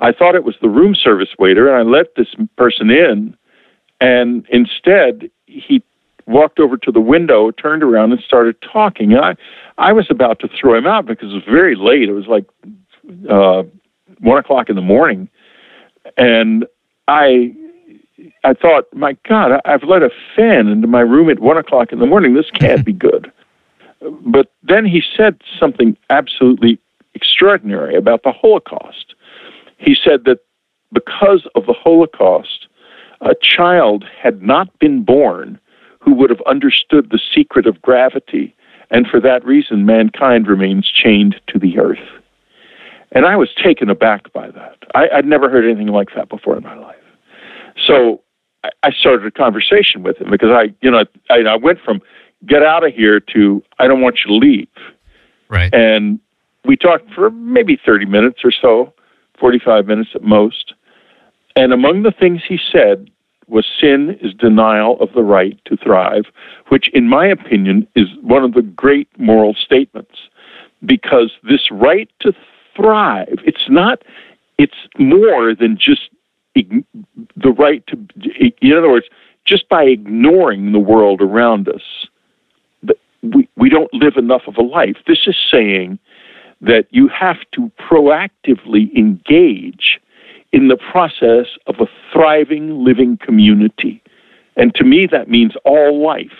I 0.00 0.12
thought 0.12 0.34
it 0.34 0.44
was 0.44 0.56
the 0.60 0.68
room 0.68 0.94
service 0.94 1.30
waiter, 1.38 1.68
and 1.68 1.76
I 1.76 1.90
let 1.90 2.14
this 2.16 2.34
person 2.56 2.90
in. 2.90 3.36
And 4.00 4.46
instead, 4.50 5.30
he 5.46 5.82
walked 6.28 6.60
over 6.60 6.76
to 6.76 6.92
the 6.92 7.00
window, 7.00 7.50
turned 7.50 7.82
around, 7.82 8.12
and 8.12 8.20
started 8.20 8.56
talking. 8.60 9.12
And 9.12 9.24
I, 9.24 9.36
I 9.78 9.92
was 9.92 10.06
about 10.10 10.38
to 10.40 10.48
throw 10.48 10.76
him 10.76 10.86
out 10.86 11.06
because 11.06 11.30
it 11.32 11.34
was 11.34 11.44
very 11.44 11.74
late. 11.74 12.08
It 12.08 12.12
was 12.12 12.26
like 12.26 12.44
uh, 13.28 13.62
one 14.20 14.38
o'clock 14.38 14.68
in 14.68 14.76
the 14.76 14.82
morning, 14.82 15.28
and 16.16 16.66
I, 17.08 17.54
I 18.44 18.52
thought, 18.52 18.84
my 18.94 19.16
God, 19.26 19.60
I've 19.64 19.84
let 19.84 20.02
a 20.02 20.10
fan 20.36 20.68
into 20.68 20.86
my 20.86 21.00
room 21.00 21.30
at 21.30 21.40
one 21.40 21.56
o'clock 21.56 21.92
in 21.92 21.98
the 21.98 22.06
morning. 22.06 22.34
This 22.34 22.50
can't 22.50 22.84
be 22.84 22.92
good. 22.92 23.32
But 24.24 24.52
then 24.62 24.86
he 24.86 25.02
said 25.16 25.40
something 25.58 25.96
absolutely 26.08 26.78
extraordinary 27.14 27.96
about 27.96 28.22
the 28.22 28.30
Holocaust. 28.30 29.16
He 29.78 29.96
said 29.96 30.24
that 30.24 30.38
because 30.92 31.48
of 31.56 31.66
the 31.66 31.72
Holocaust, 31.72 32.68
a 33.20 33.34
child 33.42 34.04
had 34.04 34.40
not 34.40 34.78
been 34.78 35.02
born 35.02 35.58
who 36.00 36.14
would 36.14 36.30
have 36.30 36.42
understood 36.46 37.10
the 37.10 37.20
secret 37.34 37.66
of 37.66 37.80
gravity, 37.82 38.54
and 38.90 39.06
for 39.06 39.20
that 39.20 39.44
reason, 39.44 39.84
mankind 39.84 40.46
remains 40.46 40.90
chained 40.90 41.40
to 41.48 41.58
the 41.58 41.78
earth. 41.78 41.98
And 43.12 43.24
I 43.26 43.36
was 43.36 43.48
taken 43.62 43.88
aback 43.88 44.32
by 44.32 44.50
that. 44.50 44.76
I, 44.94 45.08
would 45.16 45.26
never 45.26 45.50
heard 45.50 45.64
anything 45.64 45.88
like 45.88 46.08
that 46.14 46.28
before 46.28 46.56
in 46.56 46.62
my 46.62 46.76
life. 46.76 46.96
So 47.86 48.22
I, 48.64 48.70
I 48.82 48.90
started 48.92 49.26
a 49.26 49.30
conversation 49.30 50.02
with 50.02 50.18
him 50.18 50.30
because 50.30 50.50
I, 50.50 50.74
you 50.82 50.90
know, 50.90 51.04
I, 51.30 51.40
I 51.40 51.56
went 51.56 51.78
from 51.84 52.02
get 52.46 52.62
out 52.62 52.86
of 52.86 52.94
here 52.94 53.20
to 53.34 53.62
I 53.78 53.88
don't 53.88 54.00
want 54.00 54.20
you 54.24 54.28
to 54.28 54.46
leave. 54.46 54.68
Right. 55.48 55.72
And 55.72 56.20
we 56.64 56.76
talked 56.76 57.12
for 57.14 57.30
maybe 57.30 57.80
30 57.84 58.06
minutes 58.06 58.40
or 58.44 58.52
so, 58.52 58.92
45 59.40 59.86
minutes 59.86 60.10
at 60.14 60.22
most. 60.22 60.74
And 61.56 61.72
among 61.72 62.02
the 62.02 62.12
things 62.12 62.42
he 62.46 62.58
said 62.70 63.10
was 63.48 63.66
sin 63.80 64.18
is 64.20 64.34
denial 64.34 65.00
of 65.00 65.12
the 65.12 65.22
right 65.22 65.58
to 65.64 65.76
thrive, 65.76 66.24
which, 66.68 66.88
in 66.90 67.08
my 67.08 67.26
opinion, 67.26 67.86
is 67.94 68.08
one 68.22 68.44
of 68.44 68.54
the 68.54 68.62
great 68.62 69.08
moral 69.18 69.54
statements. 69.54 70.16
Because 70.84 71.32
this 71.42 71.70
right 71.70 72.10
to 72.20 72.32
thrive, 72.76 73.38
it's 73.44 73.68
not, 73.68 74.02
it's 74.58 74.76
more 74.98 75.54
than 75.54 75.76
just 75.76 76.10
the 76.54 77.52
right 77.56 77.84
to, 77.86 77.98
in 78.60 78.72
other 78.72 78.90
words, 78.90 79.06
just 79.44 79.68
by 79.68 79.84
ignoring 79.84 80.72
the 80.72 80.78
world 80.78 81.20
around 81.20 81.68
us, 81.68 81.82
we, 83.22 83.48
we 83.56 83.68
don't 83.68 83.92
live 83.92 84.16
enough 84.16 84.42
of 84.46 84.56
a 84.56 84.62
life. 84.62 84.96
This 85.06 85.26
is 85.26 85.36
saying 85.50 85.98
that 86.60 86.86
you 86.90 87.08
have 87.08 87.38
to 87.52 87.70
proactively 87.78 88.94
engage 88.96 90.00
in 90.52 90.68
the 90.68 90.76
process 90.76 91.46
of 91.66 91.76
a 91.80 91.86
thriving 92.12 92.84
living 92.84 93.16
community. 93.18 94.02
And 94.56 94.74
to 94.74 94.84
me, 94.84 95.06
that 95.06 95.28
means 95.28 95.52
all 95.64 96.02
life, 96.02 96.38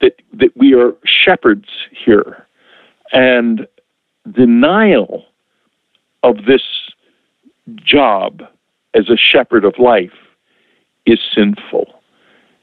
that, 0.00 0.20
that 0.34 0.56
we 0.56 0.74
are 0.74 0.94
shepherds 1.04 1.68
here. 1.90 2.46
And 3.12 3.66
denial 4.30 5.24
of 6.22 6.44
this 6.46 6.62
job 7.76 8.42
as 8.94 9.08
a 9.08 9.16
shepherd 9.16 9.64
of 9.64 9.78
life 9.78 10.12
is 11.06 11.20
sinful. 11.34 11.86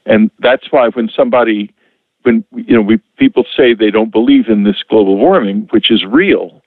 And 0.06 0.30
that's 0.40 0.70
why 0.70 0.88
when 0.88 1.08
somebody, 1.08 1.74
when 2.22 2.44
you 2.54 2.76
know, 2.76 2.82
we 2.82 2.98
people 3.16 3.44
say 3.56 3.74
they 3.74 3.90
don't 3.90 4.12
believe 4.12 4.48
in 4.48 4.64
this 4.64 4.82
global 4.88 5.16
warming, 5.16 5.68
which 5.70 5.90
is 5.90 6.04
real, 6.04 6.62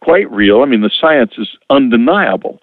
quite 0.00 0.30
real. 0.30 0.62
I 0.62 0.66
mean, 0.66 0.82
the 0.82 0.90
science 1.00 1.32
is 1.38 1.48
undeniable. 1.70 2.60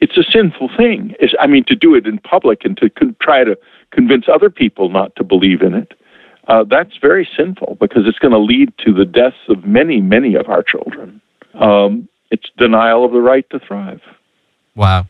It's 0.00 0.16
a 0.16 0.24
sinful 0.30 0.70
thing. 0.76 1.14
It's, 1.20 1.34
I 1.40 1.46
mean, 1.46 1.64
to 1.64 1.74
do 1.74 1.94
it 1.94 2.06
in 2.06 2.18
public 2.18 2.64
and 2.64 2.76
to 2.78 2.90
con- 2.90 3.16
try 3.20 3.44
to 3.44 3.58
convince 3.90 4.26
other 4.32 4.50
people 4.50 4.88
not 4.88 5.14
to 5.16 5.24
believe 5.24 5.62
in 5.62 5.74
it, 5.74 5.92
uh, 6.48 6.64
that's 6.64 6.96
very 7.00 7.28
sinful 7.36 7.76
because 7.80 8.02
it's 8.06 8.18
going 8.18 8.32
to 8.32 8.38
lead 8.38 8.72
to 8.84 8.92
the 8.92 9.04
deaths 9.04 9.36
of 9.48 9.64
many, 9.64 10.00
many 10.00 10.34
of 10.34 10.48
our 10.48 10.62
children. 10.62 11.20
Um, 11.54 12.08
it's 12.30 12.48
denial 12.56 13.04
of 13.04 13.12
the 13.12 13.20
right 13.20 13.48
to 13.50 13.58
thrive. 13.60 14.00
Wow. 14.74 15.06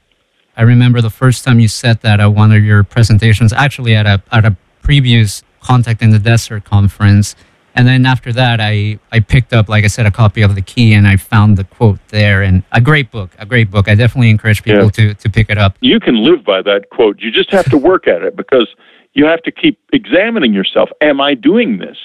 I 0.56 0.62
remember 0.62 1.00
the 1.00 1.10
first 1.10 1.44
time 1.44 1.60
you 1.60 1.68
said 1.68 2.00
that 2.02 2.20
at 2.20 2.26
one 2.26 2.52
of 2.52 2.62
your 2.62 2.82
presentations, 2.82 3.52
actually 3.52 3.94
at 3.94 4.06
a, 4.06 4.22
at 4.32 4.44
a 4.44 4.56
previous 4.82 5.42
Contact 5.60 6.02
in 6.02 6.10
the 6.10 6.18
Desert 6.18 6.64
conference. 6.64 7.36
And 7.74 7.86
then 7.86 8.04
after 8.04 8.32
that, 8.32 8.60
I, 8.60 8.98
I 9.12 9.20
picked 9.20 9.52
up, 9.52 9.68
like 9.68 9.84
I 9.84 9.86
said, 9.86 10.06
a 10.06 10.10
copy 10.10 10.42
of 10.42 10.54
The 10.54 10.62
Key 10.62 10.92
and 10.94 11.06
I 11.06 11.16
found 11.16 11.56
the 11.56 11.64
quote 11.64 11.98
there. 12.08 12.42
And 12.42 12.62
a 12.72 12.80
great 12.80 13.10
book, 13.10 13.30
a 13.38 13.46
great 13.46 13.70
book. 13.70 13.88
I 13.88 13.94
definitely 13.94 14.30
encourage 14.30 14.62
people 14.62 14.84
yeah. 14.84 14.90
to, 14.90 15.14
to 15.14 15.30
pick 15.30 15.50
it 15.50 15.58
up. 15.58 15.76
You 15.80 16.00
can 16.00 16.16
live 16.16 16.44
by 16.44 16.62
that 16.62 16.90
quote. 16.90 17.20
You 17.20 17.30
just 17.30 17.50
have 17.50 17.70
to 17.70 17.78
work 17.78 18.08
at 18.08 18.22
it 18.22 18.36
because 18.36 18.68
you 19.12 19.24
have 19.26 19.42
to 19.42 19.50
keep 19.50 19.78
examining 19.92 20.52
yourself. 20.52 20.90
Am 21.00 21.20
I 21.20 21.34
doing 21.34 21.78
this? 21.78 21.96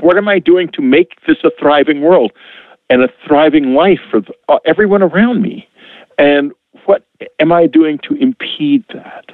What 0.00 0.16
am 0.16 0.28
I 0.28 0.38
doing 0.38 0.68
to 0.72 0.82
make 0.82 1.12
this 1.26 1.38
a 1.44 1.50
thriving 1.58 2.00
world 2.00 2.32
and 2.88 3.02
a 3.02 3.08
thriving 3.26 3.74
life 3.74 4.00
for 4.10 4.22
uh, 4.48 4.58
everyone 4.64 5.02
around 5.02 5.42
me? 5.42 5.68
And 6.18 6.52
what 6.84 7.06
am 7.38 7.52
I 7.52 7.66
doing 7.66 7.98
to 8.08 8.14
impede 8.14 8.84
that? 8.92 9.24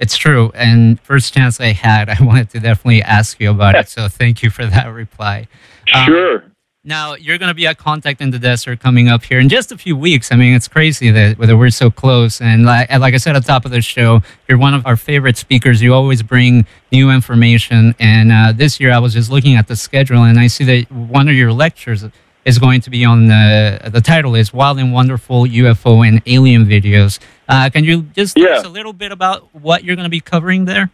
It's 0.00 0.16
true. 0.16 0.50
And 0.54 0.98
first 1.00 1.34
chance 1.34 1.60
I 1.60 1.72
had, 1.72 2.08
I 2.16 2.16
wanted 2.20 2.50
to 2.50 2.60
definitely 2.60 3.02
ask 3.02 3.38
you 3.38 3.50
about 3.50 3.74
it. 3.76 3.88
So 3.88 4.08
thank 4.08 4.42
you 4.42 4.50
for 4.50 4.66
that 4.66 4.86
reply. 4.86 5.46
Um, 5.94 6.06
sure. 6.06 6.44
Now 6.82 7.14
you're 7.14 7.36
going 7.36 7.50
to 7.50 7.54
be 7.54 7.66
at 7.66 7.76
Contact 7.76 8.22
in 8.22 8.30
the 8.30 8.38
Desert 8.38 8.80
coming 8.80 9.08
up 9.08 9.22
here 9.22 9.38
in 9.38 9.50
just 9.50 9.70
a 9.70 9.76
few 9.76 9.94
weeks. 9.94 10.32
I 10.32 10.36
mean, 10.36 10.54
it's 10.54 10.66
crazy 10.66 11.10
that 11.10 11.38
whether 11.38 11.54
we're 11.54 11.68
so 11.68 11.90
close. 11.90 12.40
And 12.40 12.64
like, 12.64 12.90
like 12.90 13.12
I 13.12 13.18
said 13.18 13.36
at 13.36 13.42
the 13.42 13.46
top 13.46 13.66
of 13.66 13.70
the 13.70 13.82
show, 13.82 14.22
you're 14.48 14.56
one 14.56 14.72
of 14.72 14.86
our 14.86 14.96
favorite 14.96 15.36
speakers. 15.36 15.82
You 15.82 15.92
always 15.92 16.22
bring 16.22 16.64
new 16.90 17.10
information. 17.10 17.94
And 17.98 18.32
uh, 18.32 18.52
this 18.52 18.80
year, 18.80 18.92
I 18.92 18.98
was 18.98 19.12
just 19.12 19.30
looking 19.30 19.56
at 19.56 19.68
the 19.68 19.76
schedule, 19.76 20.22
and 20.22 20.40
I 20.40 20.46
see 20.46 20.64
that 20.64 20.90
one 20.90 21.28
of 21.28 21.34
your 21.34 21.52
lectures 21.52 22.02
is 22.44 22.58
going 22.58 22.80
to 22.82 22.90
be 22.90 23.04
on 23.04 23.26
the 23.26 23.90
the 23.92 24.00
title 24.00 24.34
is 24.34 24.52
Wild 24.52 24.78
and 24.78 24.92
Wonderful 24.92 25.44
UFO 25.44 26.06
and 26.06 26.22
Alien 26.26 26.64
Videos. 26.64 27.18
Uh, 27.48 27.68
can 27.70 27.84
you 27.84 28.02
just 28.02 28.36
tell 28.36 28.52
us 28.52 28.64
a 28.64 28.68
little 28.68 28.92
bit 28.92 29.12
about 29.12 29.54
what 29.54 29.84
you're 29.84 29.96
going 29.96 30.04
to 30.04 30.10
be 30.10 30.20
covering 30.20 30.64
there? 30.64 30.90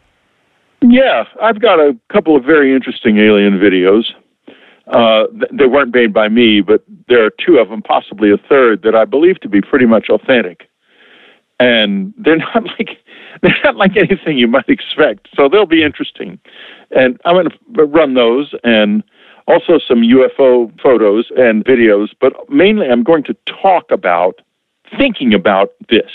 Yeah, 0.83 1.25
I've 1.43 1.61
got 1.61 1.81
a 1.81 1.97
couple 2.13 2.37
of 2.37 2.45
very 2.45 2.75
interesting 2.75 3.19
alien 3.19 3.59
videos. 3.59 4.05
Uh, 4.87 5.25
they 5.53 5.67
weren't 5.67 5.93
made 5.93 6.13
by 6.13 6.29
me, 6.29 6.61
but 6.61 6.85
there 7.09 7.25
are 7.25 7.31
two 7.45 7.59
of 7.59 7.71
them, 7.71 7.83
possibly 7.83 8.31
a 8.31 8.37
third, 8.49 8.83
that 8.83 8.95
I 8.95 9.05
believe 9.05 9.41
to 9.41 9.49
be 9.49 9.61
pretty 9.61 9.87
much 9.87 10.09
authentic. 10.11 10.69
And 11.59 12.15
they're 12.19 12.37
not 12.55 12.65
like 12.65 12.99
they're 13.43 13.59
not 13.65 13.77
like 13.77 13.97
anything 13.97 14.39
you 14.39 14.49
might 14.49 14.69
expect, 14.69 15.29
so 15.35 15.49
they'll 15.49 15.67
be 15.67 15.83
interesting. 15.83 16.39
And 16.91 17.21
I'm 17.25 17.35
going 17.35 17.49
to 17.51 17.85
run 17.85 18.15
those 18.15 18.55
and 18.63 19.03
also 19.47 19.79
some 19.79 20.03
UFO 20.03 20.73
photos 20.81 21.31
and 21.37 21.65
videos, 21.65 22.09
but 22.21 22.33
mainly 22.51 22.89
I'm 22.89 23.03
going 23.03 23.25
to 23.25 23.37
talk 23.63 23.91
about 23.91 24.41
thinking 24.99 25.35
about 25.35 25.71
this 25.89 26.11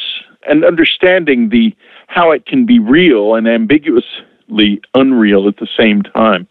and 0.47 0.65
understanding 0.65 1.49
the 1.49 1.75
how 2.07 2.31
it 2.31 2.45
can 2.45 2.65
be 2.65 2.79
real 2.79 3.35
and 3.35 3.47
ambiguously 3.47 4.81
unreal 4.93 5.47
at 5.47 5.57
the 5.57 5.67
same 5.77 6.01
time. 6.01 6.47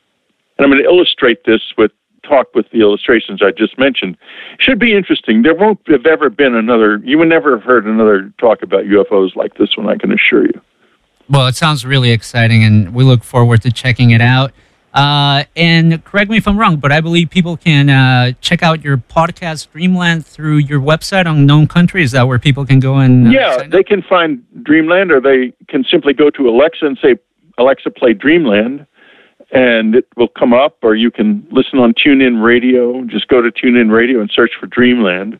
And 0.57 0.65
I'm 0.65 0.71
going 0.71 0.83
to 0.83 0.89
illustrate 0.89 1.45
this 1.45 1.61
with 1.77 1.91
talk 2.23 2.55
with 2.55 2.67
the 2.71 2.81
illustrations 2.81 3.41
I 3.43 3.51
just 3.51 3.79
mentioned. 3.79 4.17
Should 4.59 4.79
be 4.79 4.95
interesting. 4.95 5.43
There 5.43 5.55
won't 5.55 5.81
have 5.89 6.07
ever 6.07 6.31
been 6.31 6.55
another. 6.55 6.99
You 6.99 7.19
would 7.19 7.29
never 7.29 7.57
have 7.57 7.65
heard 7.65 7.87
another 7.87 8.33
talk 8.39 8.63
about 8.63 8.85
UFOs 8.85 9.35
like 9.37 9.55
this 9.55 9.77
one. 9.77 9.89
I 9.89 9.97
can 9.97 10.13
assure 10.13 10.45
you. 10.45 10.61
Well, 11.29 11.47
it 11.47 11.57
sounds 11.57 11.85
really 11.85 12.11
exciting, 12.11 12.65
and 12.65 12.93
we 12.95 13.05
look 13.05 13.23
forward 13.23 13.63
to 13.63 13.73
checking 13.73 14.11
it 14.11 14.21
out. 14.21 14.53
Uh, 14.93 15.45
and 15.55 16.05
correct 16.05 16.31
me 16.31 16.37
if 16.37 16.49
I'm 16.49 16.59
wrong, 16.59 16.77
but 16.77 16.91
I 16.91 17.01
believe 17.01 17.31
people 17.31 17.57
can 17.57 17.89
uh, 17.89 18.33
check 18.41 18.63
out 18.63 18.83
your 18.83 18.97
podcast 18.97 19.71
Dreamland 19.71 20.27
through 20.27 20.57
your 20.57 20.81
website 20.81 21.27
on 21.27 21.39
Unknown 21.39 21.69
Country. 21.69 22.03
Is 22.03 22.11
that 22.13 22.27
where 22.27 22.39
people 22.41 22.67
can 22.67 22.81
go 22.81 22.97
and 22.97 23.29
uh, 23.29 23.31
yeah, 23.31 23.67
they 23.69 23.85
can 23.85 24.03
find 24.03 24.43
Dreamland, 24.65 25.13
or 25.13 25.21
they 25.21 25.53
can 25.69 25.85
simply 25.85 26.13
go 26.13 26.29
to 26.31 26.49
Alexa 26.49 26.85
and 26.85 26.99
say 27.01 27.17
Alexa 27.59 27.91
play 27.91 28.15
Dreamland, 28.15 28.85
and 29.53 29.95
it 29.95 30.09
will 30.17 30.29
come 30.29 30.53
up. 30.53 30.79
Or 30.83 30.97
you 30.97 31.13
can 31.13 31.47
listen 31.53 31.79
on 31.79 31.95
TuneIn 31.95 32.43
Radio. 32.43 33.05
Just 33.05 33.29
go 33.29 33.41
to 33.41 33.51
TuneIn 33.53 33.93
Radio 33.93 34.21
and 34.21 34.31
search 34.35 34.53
for 34.59 34.67
Dreamland. 34.67 35.39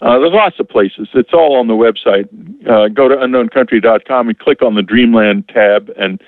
Uh, 0.00 0.18
there's 0.18 0.32
lots 0.32 0.58
of 0.60 0.68
places. 0.68 1.08
It's 1.12 1.34
all 1.34 1.56
on 1.56 1.66
the 1.66 1.74
website. 1.74 2.26
Uh, 2.66 2.88
go 2.88 3.08
to 3.08 3.16
unknowncountry.com 3.16 4.28
and 4.28 4.38
click 4.38 4.62
on 4.62 4.76
the 4.76 4.82
Dreamland 4.82 5.48
tab, 5.48 5.90
and 5.98 6.22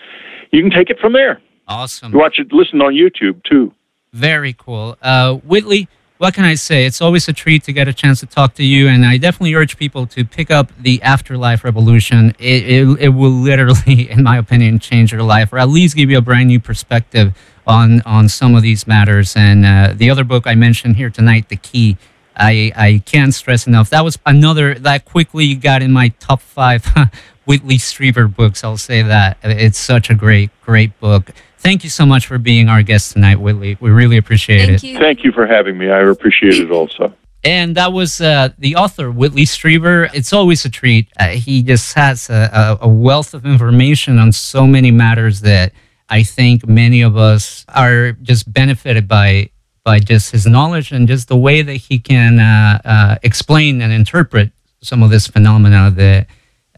you 0.50 0.60
can 0.60 0.70
take 0.70 0.90
it 0.90 0.98
from 0.98 1.14
there. 1.14 1.40
Awesome. 1.70 2.10
Watch 2.12 2.40
it, 2.40 2.52
listen 2.52 2.82
on 2.82 2.94
YouTube 2.94 3.42
too. 3.44 3.72
Very 4.12 4.54
cool. 4.58 4.98
Uh, 5.00 5.34
Whitley, 5.34 5.88
what 6.18 6.34
can 6.34 6.44
I 6.44 6.54
say? 6.54 6.84
It's 6.84 7.00
always 7.00 7.28
a 7.28 7.32
treat 7.32 7.62
to 7.64 7.72
get 7.72 7.86
a 7.86 7.94
chance 7.94 8.18
to 8.20 8.26
talk 8.26 8.54
to 8.54 8.64
you, 8.64 8.88
and 8.88 9.06
I 9.06 9.16
definitely 9.18 9.54
urge 9.54 9.76
people 9.76 10.04
to 10.08 10.24
pick 10.24 10.50
up 10.50 10.72
the 10.78 11.00
Afterlife 11.00 11.62
Revolution. 11.62 12.34
It, 12.40 12.64
it, 12.68 13.00
it 13.00 13.08
will 13.10 13.30
literally, 13.30 14.10
in 14.10 14.24
my 14.24 14.36
opinion, 14.36 14.80
change 14.80 15.12
your 15.12 15.22
life, 15.22 15.52
or 15.52 15.58
at 15.58 15.68
least 15.68 15.94
give 15.94 16.10
you 16.10 16.18
a 16.18 16.20
brand 16.20 16.48
new 16.48 16.58
perspective 16.60 17.32
on 17.66 18.02
on 18.02 18.28
some 18.28 18.56
of 18.56 18.62
these 18.62 18.88
matters. 18.88 19.36
And 19.36 19.64
uh, 19.64 19.94
the 19.94 20.10
other 20.10 20.24
book 20.24 20.48
I 20.48 20.56
mentioned 20.56 20.96
here 20.96 21.08
tonight, 21.08 21.48
The 21.48 21.56
Key. 21.56 21.96
I, 22.36 22.72
I 22.74 23.02
can't 23.04 23.34
stress 23.34 23.66
enough. 23.66 23.90
That 23.90 24.02
was 24.02 24.18
another 24.24 24.74
that 24.74 25.04
quickly 25.04 25.54
got 25.54 25.82
in 25.82 25.92
my 25.92 26.08
top 26.20 26.40
five 26.40 26.86
Whitley 27.44 27.76
Strieber 27.76 28.34
books. 28.34 28.64
I'll 28.64 28.78
say 28.78 29.02
that. 29.02 29.36
It's 29.42 29.78
such 29.78 30.10
a 30.10 30.14
great, 30.14 30.50
great 30.62 30.98
book. 31.00 31.32
Thank 31.60 31.84
you 31.84 31.90
so 31.90 32.06
much 32.06 32.26
for 32.26 32.38
being 32.38 32.70
our 32.70 32.82
guest 32.82 33.12
tonight, 33.12 33.38
Whitley. 33.38 33.76
We 33.80 33.90
really 33.90 34.16
appreciate 34.16 34.66
Thank 34.66 34.82
it. 34.82 34.86
You. 34.86 34.98
Thank 34.98 35.24
you 35.24 35.30
for 35.30 35.46
having 35.46 35.76
me. 35.76 35.90
I 35.90 36.00
appreciate 36.00 36.54
it 36.54 36.70
also. 36.70 37.14
And 37.44 37.76
that 37.76 37.92
was 37.92 38.18
uh, 38.18 38.48
the 38.58 38.76
author, 38.76 39.10
Whitley 39.10 39.44
Strieber. 39.44 40.08
It's 40.14 40.32
always 40.32 40.64
a 40.64 40.70
treat. 40.70 41.08
Uh, 41.18 41.28
he 41.28 41.62
just 41.62 41.92
has 41.94 42.30
a, 42.30 42.78
a, 42.80 42.88
wealth 42.88 43.34
of 43.34 43.44
information 43.44 44.18
on 44.18 44.32
so 44.32 44.66
many 44.66 44.90
matters 44.90 45.42
that 45.42 45.72
I 46.08 46.22
think 46.22 46.66
many 46.66 47.02
of 47.02 47.18
us 47.18 47.66
are 47.68 48.12
just 48.12 48.50
benefited 48.50 49.06
by 49.06 49.50
by 49.84 49.98
just 49.98 50.32
his 50.32 50.46
knowledge 50.46 50.92
and 50.92 51.08
just 51.08 51.28
the 51.28 51.36
way 51.36 51.62
that 51.62 51.74
he 51.76 51.98
can 51.98 52.38
uh, 52.38 52.80
uh 52.84 53.16
explain 53.22 53.80
and 53.80 53.92
interpret 53.92 54.50
some 54.82 55.02
of 55.02 55.10
this 55.10 55.26
phenomena 55.26 55.90
that 55.90 56.26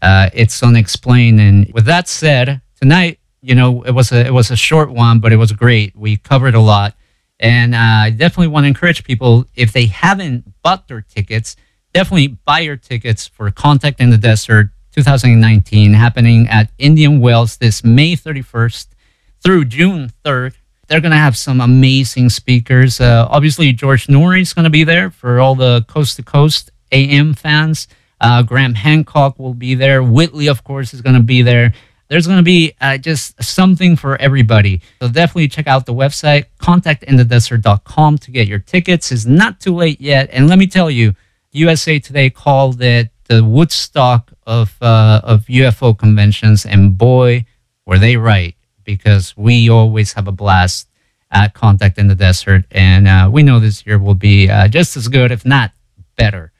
uh, 0.01 0.29
it's 0.33 0.61
unexplained. 0.61 1.39
And 1.39 1.71
with 1.73 1.85
that 1.85 2.07
said, 2.07 2.61
tonight 2.79 3.19
you 3.43 3.55
know, 3.55 3.83
it 3.83 3.91
was 3.91 4.11
a 4.11 4.25
it 4.25 4.33
was 4.33 4.49
a 4.49 4.55
short 4.55 4.89
one, 4.89 5.19
but 5.19 5.33
it 5.33 5.35
was 5.35 5.51
great. 5.51 5.95
We 5.95 6.15
covered 6.17 6.55
a 6.55 6.61
lot, 6.61 6.95
and 7.39 7.75
uh, 7.75 7.77
I 7.77 8.09
definitely 8.09 8.47
want 8.47 8.63
to 8.63 8.69
encourage 8.69 9.03
people 9.03 9.45
if 9.53 9.73
they 9.73 9.85
haven't 9.85 10.45
bought 10.63 10.87
their 10.87 11.01
tickets, 11.01 11.57
definitely 11.93 12.27
buy 12.29 12.59
your 12.59 12.77
tickets 12.77 13.27
for 13.27 13.51
Contact 13.51 13.99
in 13.99 14.09
the 14.09 14.17
Desert 14.17 14.69
2019, 14.95 15.93
happening 15.93 16.47
at 16.47 16.71
Indian 16.77 17.19
Wells 17.19 17.57
this 17.57 17.83
May 17.83 18.15
31st 18.15 18.87
through 19.43 19.65
June 19.65 20.11
3rd. 20.23 20.55
They're 20.87 21.01
going 21.01 21.11
to 21.11 21.17
have 21.17 21.35
some 21.35 21.59
amazing 21.59 22.29
speakers. 22.29 23.01
Uh, 23.01 23.27
obviously, 23.29 23.73
George 23.73 24.07
Noory 24.07 24.41
is 24.41 24.53
going 24.53 24.63
to 24.63 24.69
be 24.69 24.85
there 24.85 25.09
for 25.09 25.39
all 25.39 25.55
the 25.55 25.83
coast 25.87 26.15
to 26.15 26.23
coast 26.23 26.71
AM 26.91 27.33
fans. 27.33 27.87
Uh, 28.21 28.41
Graham 28.41 28.73
Hancock 28.73 29.37
will 29.37 29.53
be 29.53 29.75
there. 29.75 30.01
Whitley, 30.01 30.47
of 30.47 30.63
course, 30.63 30.93
is 30.93 31.01
going 31.01 31.15
to 31.15 31.21
be 31.21 31.41
there. 31.41 31.73
There's 32.13 32.27
going 32.27 32.37
to 32.37 32.43
be 32.43 32.73
uh, 32.79 32.99
just 32.99 33.41
something 33.43 33.95
for 33.95 34.21
everybody. 34.21 34.81
So 35.01 35.07
definitely 35.07 35.47
check 35.47 35.65
out 35.65 35.87
the 35.87 35.95
website, 35.95 36.45
contactinthedesert.com 36.59 38.19
to 38.19 38.29
get 38.29 38.47
your 38.47 38.59
tickets. 38.59 39.11
It's 39.11 39.25
not 39.25 39.59
too 39.59 39.73
late 39.73 39.99
yet. 39.99 40.29
And 40.31 40.47
let 40.47 40.59
me 40.59 40.67
tell 40.67 40.91
you, 40.91 41.15
USA 41.53 41.97
Today 41.97 42.29
called 42.29 42.79
it 42.83 43.09
the 43.23 43.43
Woodstock 43.43 44.31
of, 44.45 44.77
uh, 44.79 45.21
of 45.23 45.45
UFO 45.45 45.97
conventions. 45.97 46.67
And 46.67 46.95
boy, 46.95 47.47
were 47.87 47.97
they 47.97 48.15
right, 48.15 48.55
because 48.83 49.35
we 49.35 49.71
always 49.71 50.13
have 50.13 50.27
a 50.27 50.31
blast 50.31 50.89
at 51.31 51.55
Contact 51.55 51.97
in 51.97 52.09
the 52.09 52.15
Desert. 52.15 52.65
And 52.69 53.07
uh, 53.07 53.27
we 53.33 53.41
know 53.41 53.59
this 53.59 53.87
year 53.87 53.97
will 53.97 54.13
be 54.13 54.51
uh, 54.51 54.67
just 54.67 54.95
as 54.95 55.07
good, 55.07 55.31
if 55.31 55.47
not 55.47 55.71
better. 56.15 56.51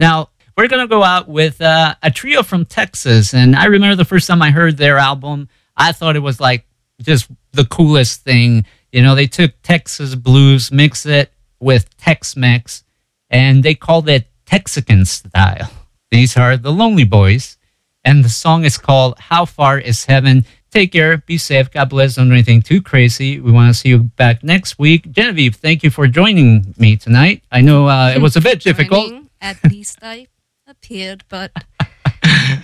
Now, 0.00 0.30
we're 0.58 0.66
going 0.66 0.82
to 0.82 0.88
go 0.88 1.04
out 1.04 1.28
with 1.28 1.60
uh, 1.60 1.94
a 2.02 2.10
trio 2.10 2.42
from 2.42 2.64
Texas. 2.64 3.32
And 3.32 3.54
I 3.54 3.66
remember 3.66 3.94
the 3.94 4.04
first 4.04 4.26
time 4.26 4.42
I 4.42 4.50
heard 4.50 4.76
their 4.76 4.98
album, 4.98 5.48
I 5.76 5.92
thought 5.92 6.16
it 6.16 6.18
was 6.20 6.40
like 6.40 6.66
just 7.00 7.30
the 7.52 7.64
coolest 7.64 8.22
thing. 8.22 8.66
You 8.90 9.02
know, 9.02 9.14
they 9.14 9.28
took 9.28 9.52
Texas 9.62 10.16
blues, 10.16 10.72
mixed 10.72 11.06
it 11.06 11.32
with 11.60 11.96
Tex 11.96 12.36
Mex, 12.36 12.82
and 13.30 13.62
they 13.62 13.76
called 13.76 14.08
it 14.08 14.26
Texican 14.46 15.06
style. 15.06 15.70
These 16.10 16.36
are 16.36 16.56
the 16.56 16.72
Lonely 16.72 17.04
Boys, 17.04 17.56
and 18.04 18.24
the 18.24 18.28
song 18.28 18.64
is 18.64 18.78
called 18.78 19.16
How 19.20 19.44
Far 19.44 19.78
Is 19.78 20.06
Heaven? 20.06 20.44
Take 20.72 20.92
care, 20.92 21.18
be 21.18 21.38
safe, 21.38 21.70
God 21.70 21.90
bless, 21.90 22.16
don't 22.16 22.28
do 22.28 22.34
anything 22.34 22.62
too 22.62 22.82
crazy. 22.82 23.40
We 23.40 23.52
want 23.52 23.72
to 23.72 23.78
see 23.78 23.90
you 23.90 23.98
back 24.04 24.42
next 24.42 24.78
week. 24.78 25.10
Genevieve, 25.12 25.56
thank 25.56 25.84
you 25.84 25.90
for 25.90 26.08
joining 26.08 26.74
me 26.78 26.96
tonight. 26.96 27.44
I 27.52 27.60
know 27.60 27.86
uh, 27.88 28.12
it 28.14 28.20
was 28.20 28.36
a 28.36 28.40
bit 28.40 28.60
difficult. 28.60 29.12
At 29.40 29.62
least 29.64 29.98
I 30.02 30.26
appeared, 30.68 31.24
but 31.28 31.50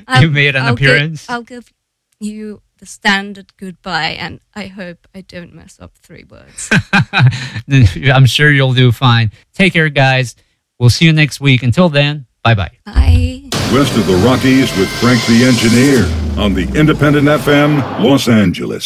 um, 0.06 0.22
You 0.22 0.30
made 0.30 0.54
an 0.54 0.62
I'll 0.62 0.74
gi- 0.76 0.84
appearance? 0.84 1.28
I'll 1.28 1.42
give 1.42 1.72
you 2.20 2.62
the 2.78 2.86
standard 2.86 3.56
goodbye, 3.56 4.10
and 4.20 4.40
I 4.54 4.66
hope 4.66 5.06
I 5.14 5.22
don't 5.22 5.54
mess 5.54 5.78
up 5.80 5.92
three 5.98 6.24
words. 6.28 6.70
I'm 8.12 8.26
sure 8.26 8.50
you'll 8.50 8.74
do 8.74 8.92
fine. 8.92 9.30
Take 9.54 9.72
care, 9.72 9.88
guys. 9.88 10.36
We'll 10.78 10.90
see 10.90 11.04
you 11.06 11.12
next 11.12 11.40
week. 11.40 11.62
Until 11.62 11.88
then, 11.88 12.26
bye 12.42 12.54
bye. 12.54 12.72
Bye. 12.84 13.42
West 13.72 13.96
of 13.96 14.06
the 14.06 14.20
Rockies 14.24 14.76
with 14.76 14.88
Frank 15.00 15.20
the 15.26 15.44
Engineer 15.44 16.04
on 16.42 16.52
the 16.54 16.68
Independent 16.78 17.26
FM, 17.26 17.80
Los 18.02 18.28
Angeles. 18.28 18.84